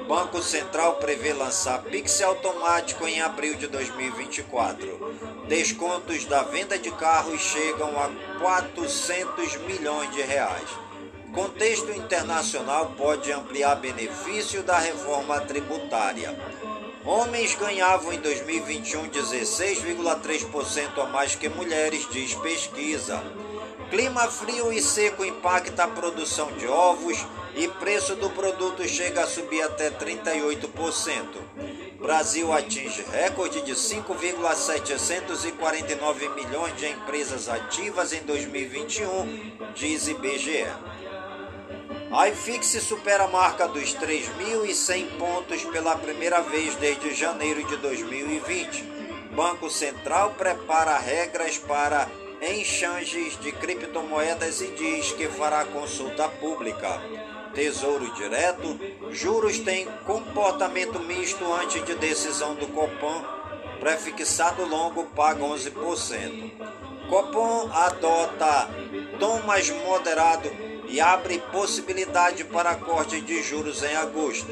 Banco 0.07 0.39
Central 0.39 0.97
prevê 0.97 1.34
lançar 1.34 1.82
Pix 1.82 2.22
automático 2.22 3.07
em 3.07 3.20
abril 3.20 3.55
de 3.55 3.65
2024. 3.65 5.15
Descontos 5.47 6.26
da 6.26 6.43
venda 6.43 6.78
de 6.78 6.91
carros 6.91 7.41
chegam 7.41 7.99
a 7.99 8.11
400 8.39 9.55
milhões 9.57 10.11
de 10.11 10.22
reais. 10.22 10.89
Contexto 11.34 11.92
internacional 11.92 12.94
pode 12.98 13.32
ampliar 13.32 13.76
benefício 13.76 14.64
da 14.64 14.80
reforma 14.80 15.40
tributária. 15.42 16.36
Homens 17.06 17.56
ganhavam 17.56 18.12
em 18.12 18.20
2021 18.20 19.10
16,3% 19.10 21.00
a 21.00 21.06
mais 21.06 21.36
que 21.36 21.48
mulheres, 21.48 22.08
diz 22.12 22.34
pesquisa. 22.36 23.24
Clima 23.90 24.28
frio 24.28 24.74
e 24.74 24.82
seco 24.82 25.24
impacta 25.24 25.84
a 25.84 25.88
produção 25.88 26.52
de 26.54 26.68
ovos 26.68 27.24
e 27.56 27.68
preço 27.68 28.16
do 28.16 28.32
produto 28.32 28.88
chega 28.88 29.24
a 29.24 29.28
subir 29.28 29.62
até 29.62 29.92
38%. 29.92 31.60
Brasil 32.00 32.52
atinge 32.54 33.04
recorde 33.12 33.62
de 33.62 33.76
5,749 33.76 36.30
milhões 36.30 36.76
de 36.78 36.88
empresas 36.88 37.50
ativas 37.50 38.14
em 38.14 38.22
2021, 38.22 39.74
diz 39.76 40.08
IBGE. 40.08 40.66
IFix 42.12 42.66
supera 42.82 43.26
a 43.26 43.28
marca 43.28 43.68
dos 43.68 43.93
3.100 43.93 45.18
pontos 45.20 45.64
pela 45.66 45.95
primeira 45.95 46.41
vez 46.41 46.74
desde 46.76 47.14
janeiro 47.14 47.64
de 47.68 47.78
2020. 47.78 48.82
Banco 49.32 49.70
Central 49.70 50.34
prepara 50.36 50.97
regras 50.97 51.60
para 51.60 52.10
exchanges 52.41 53.39
de 53.39 53.51
criptomoedas 53.51 54.60
e 54.60 54.70
diz 54.70 55.12
que 55.12 55.28
fará 55.28 55.64
consulta 55.66 56.28
pública. 56.28 56.99
Tesouro 57.53 58.12
Direto, 58.16 58.80
juros 59.12 59.60
têm 59.60 59.86
comportamento 60.03 60.99
misto 60.99 61.53
antes 61.53 61.86
de 61.86 61.93
decisão 61.93 62.55
do 62.55 62.66
Copom, 62.70 63.24
prefixado 63.80 64.66
longo 64.66 65.05
paga 65.12 65.43
11%. 65.43 66.53
Copom 67.07 67.70
adota 67.72 68.68
tom 69.20 69.41
mais 69.43 69.70
moderado 69.70 70.68
e 70.90 71.00
abre 71.00 71.40
possibilidade 71.52 72.44
para 72.44 72.76
corte 72.76 73.22
de 73.22 73.42
juros 73.42 73.84
em 73.84 73.96
agosto. 73.96 74.52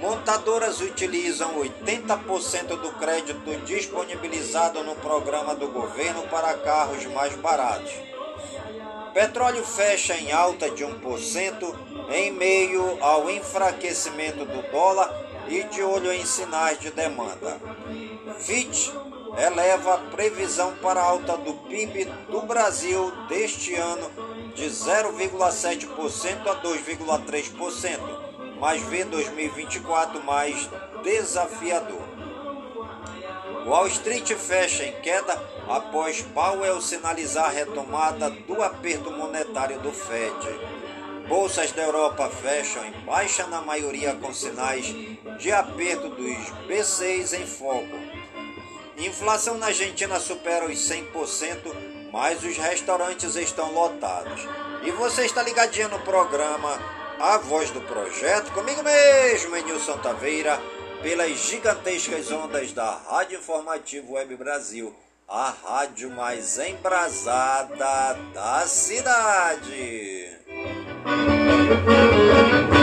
Montadoras 0.00 0.80
utilizam 0.82 1.58
80% 1.58 2.76
do 2.80 2.92
crédito 2.98 3.56
disponibilizado 3.64 4.84
no 4.84 4.94
programa 4.96 5.54
do 5.54 5.68
governo 5.68 6.22
para 6.28 6.54
carros 6.58 7.04
mais 7.06 7.34
baratos. 7.36 7.92
Petróleo 9.14 9.64
fecha 9.64 10.14
em 10.14 10.30
alta 10.30 10.70
de 10.70 10.84
1% 10.84 11.74
em 12.10 12.30
meio 12.30 13.02
ao 13.02 13.30
enfraquecimento 13.30 14.44
do 14.44 14.70
dólar 14.70 15.10
e 15.48 15.62
de 15.62 15.82
olho 15.82 16.12
em 16.12 16.26
sinais 16.26 16.78
de 16.78 16.90
demanda. 16.90 17.58
Fitch 18.38 18.90
eleva 19.36 19.94
a 19.94 19.98
previsão 19.98 20.74
para 20.76 21.02
alta 21.02 21.36
do 21.36 21.52
PIB 21.54 22.06
do 22.30 22.42
Brasil 22.42 23.10
deste 23.28 23.74
ano 23.74 24.10
de 24.54 24.66
0,7% 24.66 26.46
a 26.46 26.62
2,3%, 26.62 28.00
mas 28.58 28.82
vê 28.82 29.04
2024 29.04 30.24
mais 30.24 30.68
desafiador. 31.02 32.16
Wall 33.66 33.88
Street 33.88 34.32
fecha 34.34 34.84
em 34.84 34.92
queda 35.00 35.34
após 35.68 36.22
Powell 36.22 36.80
sinalizar 36.80 37.46
a 37.46 37.50
retomada 37.50 38.30
do 38.30 38.62
aperto 38.62 39.10
monetário 39.10 39.80
do 39.80 39.92
Fed. 39.92 40.76
Bolsas 41.28 41.72
da 41.72 41.82
Europa 41.82 42.30
fecham 42.30 42.84
em 42.86 42.92
baixa 43.04 43.44
na 43.48 43.60
maioria 43.60 44.14
com 44.14 44.32
sinais 44.32 44.86
de 45.38 45.50
aperto 45.50 46.10
dos 46.10 46.36
B6 46.68 47.32
em 47.40 47.44
foco. 47.44 48.05
Inflação 48.98 49.58
na 49.58 49.66
Argentina 49.66 50.18
supera 50.18 50.66
os 50.66 50.78
100%, 50.78 51.58
mas 52.12 52.42
os 52.42 52.56
restaurantes 52.56 53.36
estão 53.36 53.72
lotados. 53.72 54.40
E 54.82 54.90
você 54.90 55.26
está 55.26 55.42
ligadinho 55.42 55.88
no 55.88 55.98
programa 56.00 56.78
A 57.20 57.38
Voz 57.38 57.70
do 57.70 57.80
Projeto, 57.82 58.52
comigo 58.52 58.82
mesmo, 58.82 59.56
Enilson 59.56 59.98
Taveira 59.98 60.60
pelas 61.02 61.38
gigantescas 61.38 62.30
ondas 62.32 62.72
da 62.72 62.96
Rádio 63.08 63.38
Informativo 63.38 64.14
Web 64.14 64.34
Brasil, 64.36 64.94
a 65.28 65.50
rádio 65.50 66.10
mais 66.10 66.58
embrasada 66.58 68.14
da 68.32 68.66
cidade. 68.66 70.30
Na 72.70 72.75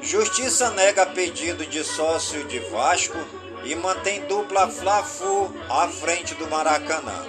Justiça 0.00 0.70
nega 0.70 1.04
pedido 1.06 1.66
de 1.66 1.82
sócio 1.82 2.44
de 2.44 2.58
Vasco 2.60 3.18
e 3.64 3.74
mantém 3.74 4.24
dupla 4.26 4.68
Fla-Flu 4.68 5.52
à 5.68 5.88
frente 5.88 6.34
do 6.34 6.48
Maracanã. 6.48 7.26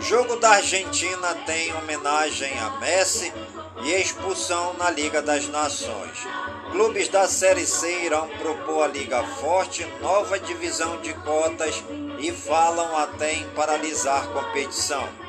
Jogo 0.00 0.36
da 0.36 0.50
Argentina 0.50 1.34
tem 1.46 1.74
homenagem 1.74 2.56
a 2.60 2.70
Messi 2.78 3.32
e 3.82 3.90
expulsão 3.94 4.74
na 4.74 4.90
Liga 4.90 5.20
das 5.20 5.48
Nações. 5.48 6.18
Clubes 6.70 7.08
da 7.08 7.26
Série 7.26 7.66
C 7.66 8.04
irão 8.04 8.28
propor 8.38 8.84
a 8.84 8.86
Liga 8.86 9.24
Forte 9.24 9.84
nova 10.00 10.38
divisão 10.38 11.00
de 11.00 11.14
cotas 11.14 11.82
e 12.18 12.30
falam 12.32 12.96
até 12.96 13.32
em 13.32 13.48
paralisar 13.50 14.28
competição. 14.28 15.27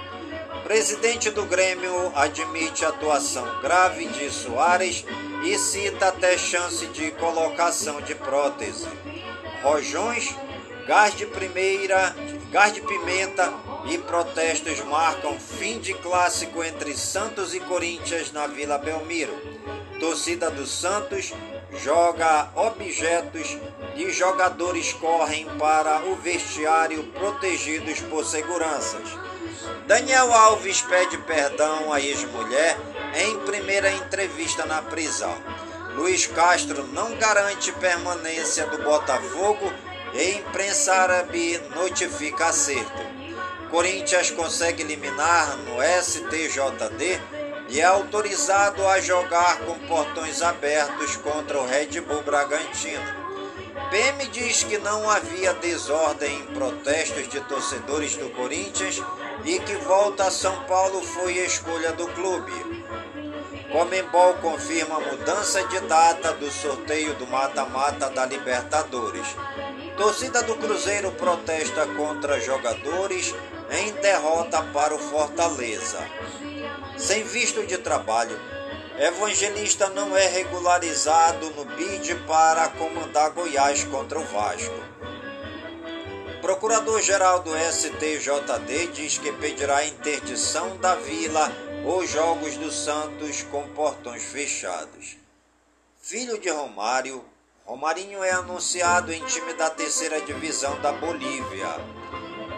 Presidente 0.69 1.31
do 1.31 1.45
Grêmio 1.45 2.11
admite 2.13 2.85
atuação 2.85 3.59
grave 3.59 4.05
de 4.05 4.29
Soares 4.29 5.03
e 5.43 5.57
cita 5.57 6.09
até 6.09 6.37
chance 6.37 6.85
de 6.89 7.09
colocação 7.13 7.99
de 8.01 8.13
prótese. 8.13 8.87
Rojões, 9.63 10.29
gás 10.85 11.15
de 11.15 11.25
primeira, 11.25 12.15
gás 12.51 12.71
de 12.71 12.81
pimenta 12.81 13.51
e 13.89 13.97
protestos 13.97 14.79
marcam 14.81 15.39
fim 15.39 15.79
de 15.79 15.95
clássico 15.95 16.63
entre 16.63 16.95
Santos 16.95 17.55
e 17.55 17.59
Corinthians 17.61 18.31
na 18.31 18.45
Vila 18.45 18.77
Belmiro. 18.77 19.33
Torcida 19.99 20.51
do 20.51 20.67
Santos 20.67 21.33
joga 21.83 22.51
objetos 22.55 23.57
e 23.95 24.11
jogadores 24.11 24.93
correm 24.93 25.47
para 25.57 26.05
o 26.05 26.15
vestiário 26.17 27.05
protegidos 27.05 27.99
por 28.01 28.23
seguranças. 28.23 29.28
Daniel 29.89 30.31
Alves 30.31 30.83
pede 30.83 31.17
perdão 31.17 31.91
à 31.91 31.99
ex-mulher 31.99 32.77
em 33.15 33.39
primeira 33.39 33.91
entrevista 33.91 34.63
na 34.63 34.83
prisão. 34.83 35.35
Luiz 35.95 36.27
Castro 36.27 36.85
não 36.93 37.15
garante 37.15 37.71
permanência 37.71 38.67
do 38.67 38.77
Botafogo 38.83 39.73
e 40.13 40.35
imprensa 40.35 40.93
árabe 40.93 41.59
notifica 41.75 42.49
acerto. 42.49 43.01
Corinthians 43.71 44.29
consegue 44.29 44.83
eliminar 44.83 45.57
no 45.57 45.81
STJD 45.81 47.19
e 47.69 47.81
é 47.81 47.85
autorizado 47.85 48.87
a 48.87 49.01
jogar 49.01 49.57
com 49.61 49.73
portões 49.87 50.43
abertos 50.43 51.15
contra 51.15 51.59
o 51.59 51.65
Red 51.65 51.99
Bull 52.01 52.21
Bragantino. 52.21 53.17
PM 53.89 54.27
diz 54.27 54.61
que 54.61 54.77
não 54.77 55.09
havia 55.09 55.51
desordem 55.55 56.41
em 56.41 56.45
protestos 56.53 57.27
de 57.27 57.39
torcedores 57.41 58.15
do 58.15 58.29
Corinthians 58.29 59.01
e 59.45 59.59
que 59.59 59.75
volta 59.75 60.25
a 60.25 60.31
São 60.31 60.63
Paulo 60.65 61.01
foi 61.01 61.37
escolha 61.37 61.91
do 61.93 62.07
clube. 62.07 62.51
Comembol 63.71 64.33
confirma 64.35 64.99
mudança 64.99 65.63
de 65.67 65.79
data 65.81 66.33
do 66.33 66.49
sorteio 66.51 67.13
do 67.15 67.27
mata-mata 67.27 68.09
da 68.09 68.25
Libertadores. 68.25 69.27
Torcida 69.95 70.41
do 70.43 70.55
Cruzeiro 70.55 71.11
protesta 71.11 71.85
contra 71.87 72.39
jogadores 72.39 73.35
em 73.69 73.91
derrota 73.93 74.63
para 74.73 74.95
o 74.95 74.99
Fortaleza. 74.99 75.99
Sem 76.97 77.23
visto 77.23 77.65
de 77.65 77.77
trabalho, 77.77 78.39
evangelista 78.97 79.89
não 79.89 80.17
é 80.17 80.27
regularizado 80.27 81.51
no 81.51 81.65
bid 81.65 82.15
para 82.27 82.69
comandar 82.69 83.29
Goiás 83.31 83.83
contra 83.83 84.19
o 84.19 84.23
Vasco. 84.25 84.73
Procurador-Geral 86.41 87.41
do 87.41 87.51
STJD 87.51 88.87
diz 88.93 89.17
que 89.17 89.31
pedirá 89.33 89.85
interdição 89.85 90.77
da 90.77 90.95
vila 90.95 91.51
ou 91.85 92.05
jogos 92.07 92.55
do 92.55 92.71
Santos 92.71 93.43
com 93.43 93.67
portões 93.69 94.23
fechados. 94.23 95.17
Filho 96.01 96.39
de 96.39 96.49
Romário, 96.49 97.25
Romarinho 97.65 98.23
é 98.23 98.31
anunciado 98.31 99.11
em 99.11 99.23
time 99.25 99.53
da 99.53 99.69
terceira 99.69 100.21
divisão 100.21 100.79
da 100.81 100.93
Bolívia. 100.93 101.67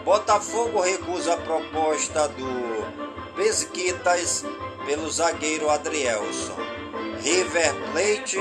Botafogo 0.04 0.80
recusa 0.80 1.34
a 1.34 1.36
proposta 1.36 2.28
do 2.28 3.34
Pesquitas 3.34 4.44
pelo 4.86 5.10
zagueiro 5.10 5.68
Adrielson. 5.68 6.71
River 7.22 7.74
Plate 7.92 8.38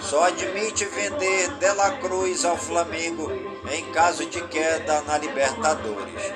só 0.00 0.24
admite 0.24 0.84
vender 0.86 1.50
Dela 1.58 1.92
Cruz 1.98 2.44
ao 2.44 2.56
Flamengo 2.56 3.30
em 3.70 3.84
caso 3.92 4.24
de 4.26 4.40
queda 4.48 5.02
na 5.02 5.18
Libertadores. 5.18 6.32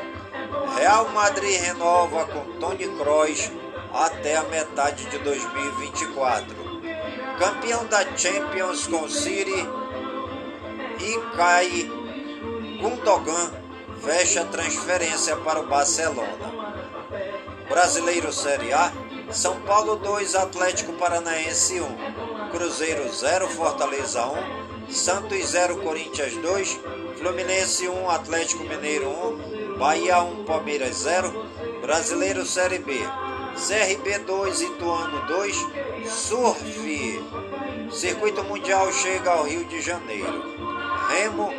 Real 0.76 1.08
Madrid 1.08 1.60
renova 1.60 2.26
com 2.26 2.58
Tony 2.60 2.86
Kroos 2.98 3.50
até 3.92 4.36
a 4.36 4.42
metade 4.44 5.06
de 5.06 5.18
2024. 5.18 6.54
Campeão 7.38 7.86
da 7.86 8.04
Champions 8.16 8.86
com 8.86 9.08
City 9.08 9.66
e 11.00 11.36
cai 11.36 11.90
Gundogan 12.80 13.50
fecha 14.02 14.44
transferência 14.44 15.36
para 15.38 15.60
o 15.60 15.66
Barcelona. 15.66 16.54
Brasileiro 17.68 18.32
Série 18.32 18.72
A, 18.72 18.92
São 19.30 19.60
Paulo 19.62 19.96
2, 19.96 20.34
Atlético 20.34 20.92
Paranaense 20.94 21.80
1, 21.80 22.50
Cruzeiro 22.50 23.12
0, 23.12 23.48
Fortaleza 23.48 24.26
1, 24.26 24.92
Santos 24.92 25.48
0, 25.48 25.76
Corinthians 25.78 26.36
2, 26.36 26.80
Fluminense 27.18 27.88
1, 27.88 28.10
Atlético 28.10 28.64
Mineiro 28.64 29.08
1, 29.08 29.78
Bahia 29.78 30.22
1, 30.22 30.44
Palmeiras 30.44 30.96
0, 30.98 31.46
Brasileiro 31.82 32.46
Série 32.46 32.78
B, 32.78 32.94
CRB 33.56 34.18
2, 34.20 34.60
Ituano 34.60 35.26
2, 35.26 35.66
Surf. 36.08 37.24
Circuito 37.90 38.42
Mundial 38.44 38.92
chega 38.92 39.30
ao 39.30 39.44
Rio 39.44 39.64
de 39.64 39.80
Janeiro. 39.80 40.56
Remo, 41.08 41.50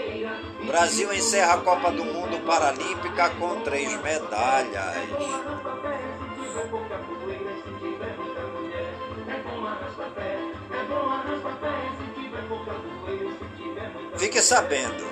Brasil 0.65 1.11
encerra 1.13 1.53
a 1.53 1.57
Copa 1.57 1.91
do 1.91 2.03
Mundo 2.03 2.45
Paralímpica 2.45 3.29
com 3.31 3.61
três 3.61 3.91
medalhas. 4.01 4.97
Fique 14.17 14.41
sabendo, 14.41 15.05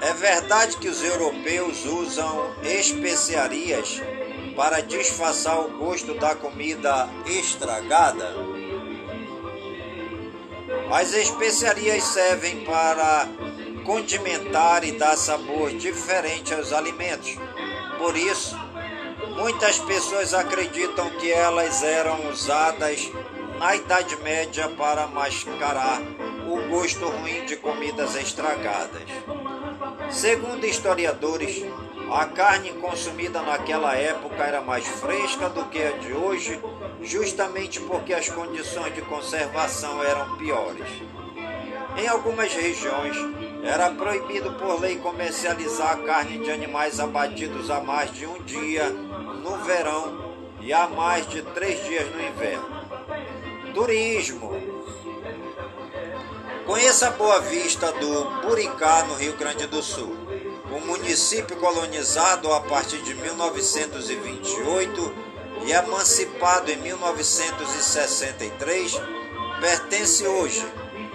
é 0.00 0.12
verdade 0.14 0.76
que 0.76 0.88
os 0.88 1.02
europeus 1.02 1.84
usam 1.84 2.54
especiarias 2.62 4.00
para 4.54 4.80
disfarçar 4.80 5.58
o 5.60 5.76
gosto 5.76 6.14
da 6.14 6.36
comida 6.36 7.08
estragada? 7.26 8.32
As 10.92 11.12
especiarias 11.14 12.04
servem 12.04 12.64
para 12.64 13.26
condimentar 13.84 14.84
e 14.84 14.92
dar 14.92 15.16
sabor 15.16 15.70
diferente 15.72 16.54
aos 16.54 16.72
alimentos. 16.72 17.36
Por 17.98 18.16
isso, 18.16 18.56
muitas 19.36 19.80
pessoas 19.80 20.32
acreditam 20.32 21.10
que 21.18 21.32
elas 21.32 21.82
eram 21.82 22.30
usadas 22.30 23.10
na 23.60 23.76
Idade 23.76 24.16
Média 24.22 24.70
para 24.70 25.06
mascarar 25.06 26.00
o 26.48 26.70
gosto 26.70 27.04
ruim 27.04 27.44
de 27.44 27.56
comidas 27.56 28.16
estragadas. 28.16 29.02
Segundo 30.10 30.64
historiadores, 30.64 31.62
a 32.10 32.24
carne 32.24 32.70
consumida 32.70 33.42
naquela 33.42 33.94
época 33.94 34.42
era 34.42 34.62
mais 34.62 34.88
fresca 34.88 35.50
do 35.50 35.66
que 35.66 35.78
a 35.78 35.90
de 35.90 36.10
hoje, 36.10 36.58
justamente 37.02 37.78
porque 37.80 38.14
as 38.14 38.30
condições 38.30 38.94
de 38.94 39.02
conservação 39.02 40.02
eram 40.02 40.38
piores. 40.38 40.88
Em 41.98 42.08
algumas 42.08 42.54
regiões, 42.54 43.14
era 43.62 43.90
proibido 43.90 44.54
por 44.54 44.80
lei 44.80 44.96
comercializar 44.96 45.98
a 45.98 46.02
carne 46.06 46.38
de 46.38 46.50
animais 46.50 46.98
abatidos 46.98 47.70
há 47.70 47.78
mais 47.78 48.10
de 48.10 48.26
um 48.26 48.42
dia 48.42 48.88
no 48.88 49.58
verão 49.58 50.34
e 50.62 50.72
há 50.72 50.86
mais 50.88 51.28
de 51.28 51.42
três 51.42 51.84
dias 51.84 52.08
no 52.10 52.22
inverno. 52.22 52.79
Turismo. 53.74 54.52
Conheça 56.66 57.08
a 57.08 57.12
Boa 57.12 57.40
Vista 57.40 57.90
do 57.92 58.42
Buricá, 58.42 59.04
no 59.04 59.14
Rio 59.14 59.34
Grande 59.36 59.66
do 59.66 59.82
Sul. 59.82 60.14
O 60.70 60.80
município 60.80 61.56
colonizado 61.56 62.52
a 62.52 62.60
partir 62.60 63.00
de 63.02 63.14
1928 63.14 65.30
e 65.66 65.72
emancipado 65.72 66.70
em 66.70 66.76
1963, 66.76 69.00
pertence 69.60 70.24
hoje 70.26 70.64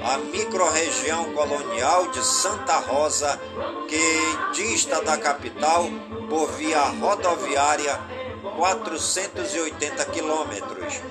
à 0.04 0.18
microrregião 0.18 1.32
colonial 1.34 2.12
de 2.12 2.24
Santa 2.24 2.78
Rosa, 2.78 3.40
que 3.88 4.20
dista 4.54 5.02
da 5.02 5.18
capital 5.18 5.90
por 6.30 6.52
via 6.52 6.82
rodoviária 6.82 8.00
480 8.56 10.06
quilômetros. 10.06 11.02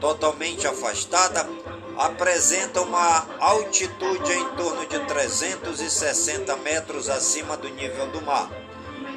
Totalmente 0.00 0.66
afastada, 0.66 1.48
apresenta 1.96 2.80
uma 2.80 3.26
altitude 3.40 4.32
em 4.32 4.44
torno 4.50 4.86
de 4.86 4.98
360 5.00 6.56
metros 6.56 7.08
acima 7.08 7.56
do 7.56 7.68
nível 7.68 8.06
do 8.08 8.22
mar. 8.22 8.48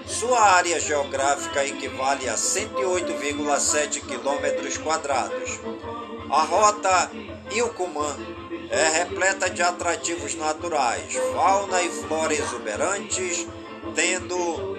Sua 0.07 0.41
área 0.41 0.79
geográfica 0.79 1.63
equivale 1.65 2.27
a 2.27 2.33
108,7 2.33 4.01
quilômetros 4.01 4.77
quadrados. 4.77 5.59
A 6.31 6.41
rota 6.41 7.11
Ilcumã 7.51 8.17
é 8.71 8.89
repleta 8.89 9.49
de 9.49 9.61
atrativos 9.61 10.33
naturais, 10.35 11.13
fauna 11.33 11.81
e 11.83 11.89
flora 11.89 12.33
exuberantes, 12.33 13.45
tendo 13.93 14.77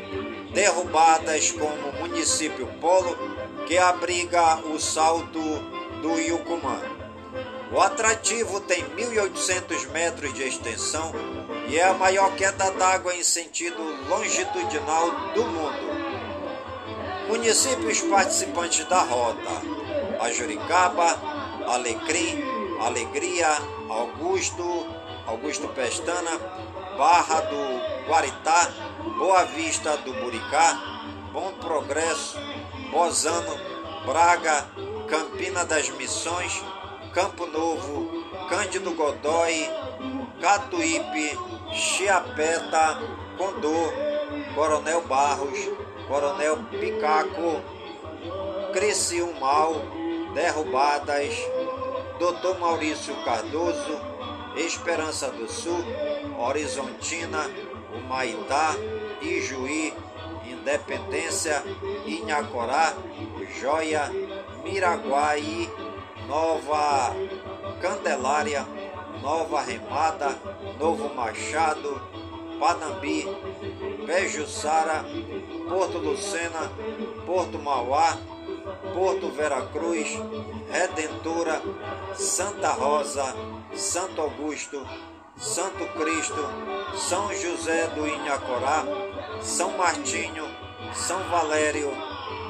derrubadas 0.53 1.51
como 1.53 1.89
o 1.89 2.01
município 2.01 2.67
Polo, 2.81 3.17
que 3.67 3.79
abriga 3.79 4.57
o 4.67 4.81
salto 4.81 5.39
do 6.03 6.21
Ilcumã. 6.21 6.81
O 7.73 7.81
atrativo 7.81 8.61
tem 8.61 8.85
1.800 8.85 9.89
metros 9.93 10.35
de 10.35 10.43
extensão 10.43 11.13
e 11.69 11.79
é 11.79 11.85
a 11.85 11.95
maior 11.95 12.35
queda 12.35 12.71
d'água 12.73 13.15
em 13.15 13.23
sentido 13.23 13.83
longitudinal 14.09 15.11
do 15.33 15.45
mundo. 15.45 16.03
Municípios 17.29 18.01
participantes 18.03 18.85
da 18.87 19.01
rota: 19.01 19.63
Ajuricaba, 20.21 21.19
Alecrim, 21.67 22.45
Alegria, 22.81 23.49
Augusto, 23.89 24.87
Augusto 25.27 25.69
Pestana, 25.69 26.39
Barra 26.99 27.41
do 27.43 28.07
Guaritá, 28.11 28.71
Boa 29.17 29.45
Vista 29.45 29.97
do 29.99 30.13
Buricá, 30.15 31.07
Bom 31.33 31.53
Progresso, 31.53 32.37
Bozano, 32.91 33.57
Braga, 34.05 34.67
Campina 35.13 35.63
das 35.63 35.91
Missões, 35.91 36.65
Campo 37.13 37.45
Novo, 37.45 38.25
Cândido 38.49 38.93
Godói, 38.93 39.69
Catuípe, 40.41 41.39
Chiapeta, 41.71 42.99
Condor, 43.37 43.93
Coronel 44.55 45.03
Barros, 45.03 45.69
Coronel 46.09 46.65
Picaco, 46.81 47.61
Criciúmal, 48.73 49.83
Derrubadas, 50.33 51.35
Doutor 52.19 52.59
Maurício 52.59 53.15
Cardoso, 53.23 54.01
Esperança 54.57 55.31
do 55.31 55.47
Sul, 55.47 55.85
Horizontina, 56.39 57.51
Humaitá, 57.95 58.75
Ijuí, 59.21 59.93
Independência, 60.47 61.63
Inhacorá, 62.07 62.95
Joia, 63.61 64.11
Miraguaí, 64.63 65.71
Nova 66.27 67.15
Candelária, 67.81 68.67
Nova 69.21 69.61
Remada, 69.61 70.39
Novo 70.79 71.15
Machado, 71.15 72.01
Panambi, 72.59 73.27
Pejuçara, 74.07 75.05
Porto 75.69 75.99
Lucena, 75.99 76.71
Porto 77.27 77.59
Mauá, 77.59 78.17
Porto 78.95 79.31
Veracruz, 79.31 80.09
Redentora, 80.71 81.61
Santa 82.15 82.69
Rosa, 82.73 83.35
Santo 83.75 84.21
Augusto, 84.21 84.87
Santo 85.37 85.87
Cristo, 85.99 86.45
São 86.97 87.35
José 87.35 87.89
do 87.89 88.07
Inhacorá, 88.07 88.85
São 89.41 89.77
Martinho, 89.77 90.47
São 90.95 91.19
Valério, 91.25 91.91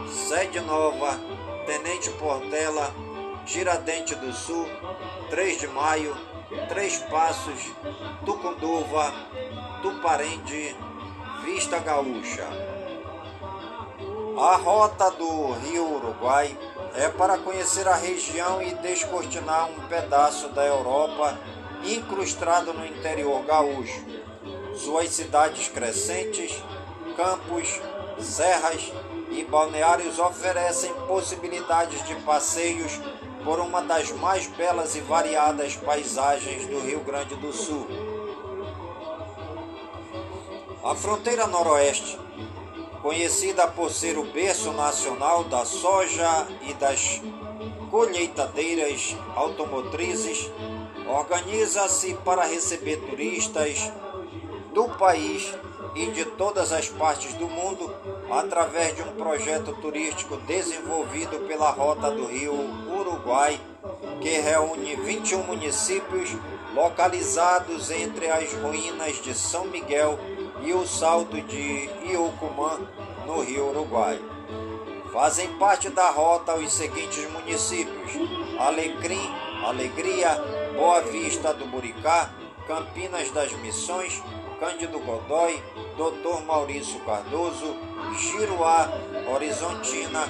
Sede 0.09 0.61
Nova, 0.61 1.19
Tenente 1.67 2.11
Portela, 2.11 2.93
Giradente 3.47 4.15
do 4.15 4.33
Sul, 4.33 4.67
3 5.31 5.61
de 5.61 5.69
Maio, 5.69 6.17
Três 6.69 6.99
Passos, 6.99 7.73
Tucunduva, 8.25 9.13
Tuparende, 9.81 10.77
Vista 11.45 11.79
Gaúcha. 11.79 12.47
A 14.39 14.57
rota 14.57 15.11
do 15.11 15.53
Rio 15.53 15.97
Uruguai 15.97 16.57
é 16.95 17.09
para 17.09 17.39
conhecer 17.39 17.87
a 17.87 17.95
região 17.95 18.63
e 18.63 18.75
descortinar 18.75 19.69
um 19.71 19.89
pedaço 19.89 20.49
da 20.49 20.65
Europa 20.65 21.39
incrustado 21.85 22.73
no 22.73 22.85
interior 22.87 23.43
gaúcho. 23.45 24.05
Suas 24.75 25.11
cidades 25.11 25.69
crescentes, 25.69 26.63
campos, 27.17 27.81
serras 28.19 28.93
e 29.33 29.45
balneários 29.45 30.19
oferecem 30.19 30.93
possibilidades 31.07 32.07
de 32.07 32.15
passeios 32.17 33.01
por 33.45 33.59
uma 33.59 33.83
das 33.83 34.13
mais 34.13 34.47
belas 34.47 34.95
e 34.95 35.01
variadas 35.01 35.77
paisagens 35.77 36.67
do 36.67 36.81
Rio 36.81 37.01
Grande 37.01 37.35
do 37.37 37.53
Sul. 37.53 37.87
A 40.85 40.95
fronteira 40.95 41.47
noroeste, 41.47 42.19
conhecida 43.01 43.67
por 43.69 43.91
ser 43.91 44.19
o 44.19 44.25
berço 44.25 44.73
nacional 44.73 45.45
da 45.45 45.65
soja 45.65 46.47
e 46.63 46.75
das 46.75 47.21
colheitadeiras 47.91 49.17
automotrizes, 49.35 50.51
organiza-se 51.07 52.15
para 52.25 52.45
receber 52.45 52.97
turistas 52.99 53.93
do 54.73 54.89
país 54.89 55.53
e 55.95 56.07
de 56.07 56.25
todas 56.25 56.73
as 56.73 56.89
partes 56.89 57.35
do 57.35 57.47
mundo 57.49 57.95
através 58.33 58.97
de 58.97 59.03
um 59.03 59.13
projeto 59.13 59.75
turístico 59.75 60.39
desenvolvido 60.39 61.47
pela 61.47 61.71
Rota 61.71 62.11
do 62.11 62.25
Rio 62.25 62.55
Uruguai, 62.89 63.61
que 64.23 64.31
reúne 64.41 64.97
21 64.97 65.43
municípios 65.43 66.31
localizados 66.75 67.91
entre 67.91 68.31
as 68.31 68.51
ruínas 68.55 69.23
de 69.23 69.35
São 69.35 69.67
Miguel 69.67 70.19
e 70.63 70.73
o 70.73 70.87
salto 70.87 71.39
de 71.43 71.91
Iucumã, 72.05 72.81
no 73.27 73.43
Rio 73.43 73.69
Uruguai. 73.69 74.19
Fazem 75.13 75.49
parte 75.59 75.91
da 75.91 76.09
rota 76.09 76.55
os 76.55 76.73
seguintes 76.73 77.31
municípios: 77.31 78.13
Alecrim, 78.59 79.31
Alegria, 79.63 80.43
Boa 80.75 81.03
Vista 81.03 81.53
do 81.53 81.67
Buricá, 81.67 82.31
Campinas 82.67 83.31
das 83.31 83.53
Missões, 83.53 84.23
Cândido 84.63 85.01
Godói, 85.01 85.61
Dr. 85.97 86.45
Maurício 86.47 87.01
Cardoso, 87.01 87.77
Giruá, 88.17 88.89
Horizontina, 89.29 90.21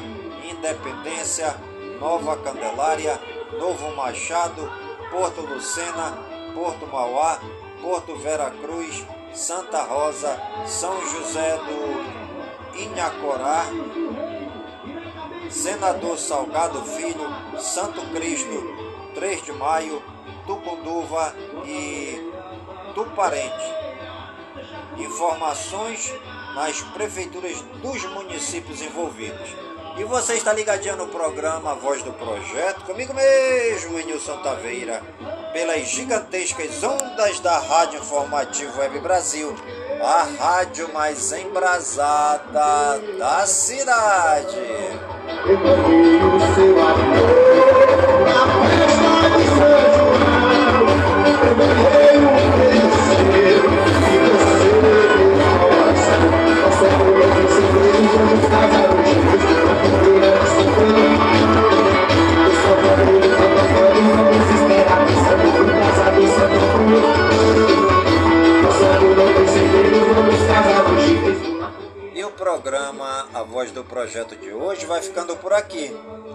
Independência, 0.51 1.55
Nova 2.01 2.39
Candelária, 2.39 3.20
Novo 3.61 3.95
Machado, 3.95 4.72
Porto 5.11 5.43
Lucena, 5.43 6.16
Porto 6.55 6.87
Mauá, 6.87 7.41
Porto 7.83 8.16
Vera 8.16 8.51
Cruz, 8.62 9.05
Santa 9.35 9.83
Rosa, 9.83 10.41
São 10.64 10.99
José 11.09 11.59
do 11.59 12.80
Inhacorá, 12.80 13.66
Senador 15.51 16.16
Salgado 16.16 16.80
Filho, 16.87 17.61
Santo 17.61 18.01
Cristo, 18.14 19.12
3 19.14 19.43
de 19.43 19.53
Maio, 19.53 20.03
Tucunduva 20.47 21.35
e 21.66 22.33
Tuparente. 22.95 23.91
Informações 24.99 26.12
nas 26.55 26.80
prefeituras 26.80 27.61
dos 27.82 28.05
municípios 28.05 28.80
envolvidos. 28.82 29.51
E 29.97 30.05
você 30.05 30.34
está 30.34 30.53
ligadinho 30.53 30.97
no 30.97 31.07
programa 31.09 31.74
Voz 31.74 32.03
do 32.03 32.12
Projeto, 32.12 32.84
comigo 32.86 33.12
mesmo, 33.12 33.99
Nilson 33.99 34.38
Taveira, 34.38 35.03
pelas 35.53 35.86
gigantescas 35.88 36.82
ondas 36.82 37.40
da 37.40 37.59
Rádio 37.59 38.01
Informativo 38.01 38.78
Web 38.80 39.01
Brasil, 39.01 39.55
a 40.03 40.22
rádio 40.38 40.90
mais 40.95 41.30
embrasada 41.32 42.99
da 43.18 43.47
cidade. 43.47 44.57
Eu 45.47 47.41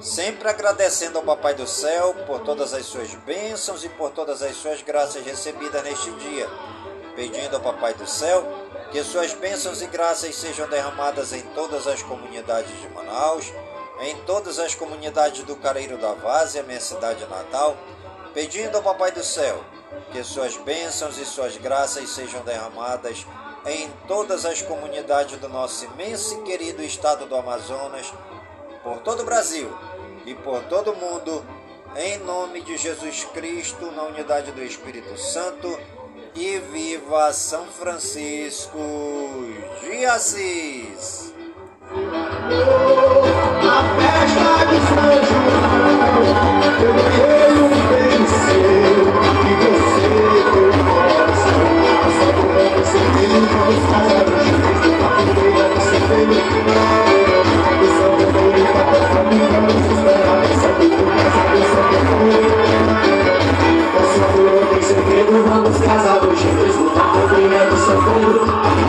Sempre 0.02 0.48
agradecendo 0.48 1.18
ao 1.18 1.24
Papai 1.24 1.56
do 1.56 1.66
Céu 1.66 2.14
por 2.28 2.42
todas 2.42 2.74
as 2.74 2.86
suas 2.86 3.14
bênçãos 3.16 3.84
e 3.84 3.90
por 3.90 4.12
todas 4.12 4.42
as 4.42 4.56
suas 4.56 4.82
graças 4.82 5.26
recebidas 5.26 5.84
neste 5.84 6.12
dia. 6.12 6.48
Pedindo 7.16 7.56
ao 7.56 7.62
Papai 7.62 7.94
do 7.96 8.06
Céu 8.06 8.46
que 8.92 9.04
suas 9.04 9.34
bênçãos 9.34 9.82
e 9.82 9.88
graças 9.88 10.36
sejam 10.36 10.68
derramadas 10.70 11.34
em 11.34 11.42
todas 11.54 11.88
as 11.88 12.04
comunidades 12.04 12.80
de 12.80 12.88
Manaus, 12.90 13.52
em 14.02 14.16
todas 14.18 14.60
as 14.60 14.76
comunidades 14.76 15.44
do 15.44 15.56
Careiro 15.56 15.98
da 15.98 16.14
Várzea, 16.14 16.64
minha 16.64 16.80
cidade 16.80 17.26
natal. 17.26 17.76
Pedindo 18.34 18.78
ao 18.78 18.84
Papai 18.84 19.12
do 19.12 19.24
Céu 19.24 19.64
que 20.12 20.24
suas 20.24 20.56
bênçãos 20.58 21.18
e 21.18 21.26
suas 21.26 21.58
graças 21.58 22.10
sejam 22.10 22.42
derramadas 22.44 23.26
em 23.66 23.90
todas 24.08 24.46
as 24.46 24.62
comunidades 24.62 25.38
do 25.40 25.50
nosso 25.50 25.86
imenso 25.86 26.36
e 26.36 26.44
querido 26.44 26.84
estado 26.84 27.26
do 27.26 27.36
Amazonas, 27.36 28.14
por 28.88 29.00
todo 29.00 29.24
o 29.24 29.26
Brasil 29.26 29.70
e 30.26 30.34
por 30.34 30.64
todo 30.64 30.94
o 30.94 30.96
mundo, 30.96 31.44
em 31.98 32.20
nome 32.20 32.62
de 32.62 32.78
Jesus 32.78 33.26
Cristo, 33.34 33.92
na 33.92 34.04
unidade 34.04 34.54
do 34.54 34.64
Espírito 34.64 35.18
Santo, 35.18 35.78
e 36.34 36.58
viva 36.72 37.34
São 37.34 37.66
Francisco 37.66 38.80
de 39.82 40.06
Assis! 40.06 41.34
Festa 43.98 44.66
de 44.66 44.78
São 44.88 45.12
João, 45.28 45.48
Vamos 65.48 65.78
casar 65.80 66.24
hoje, 66.24 66.46
mesmo 66.54 66.90
tá 66.92 67.02
combinando 67.02 67.76
seu 67.78 67.96
corpo 67.96 68.87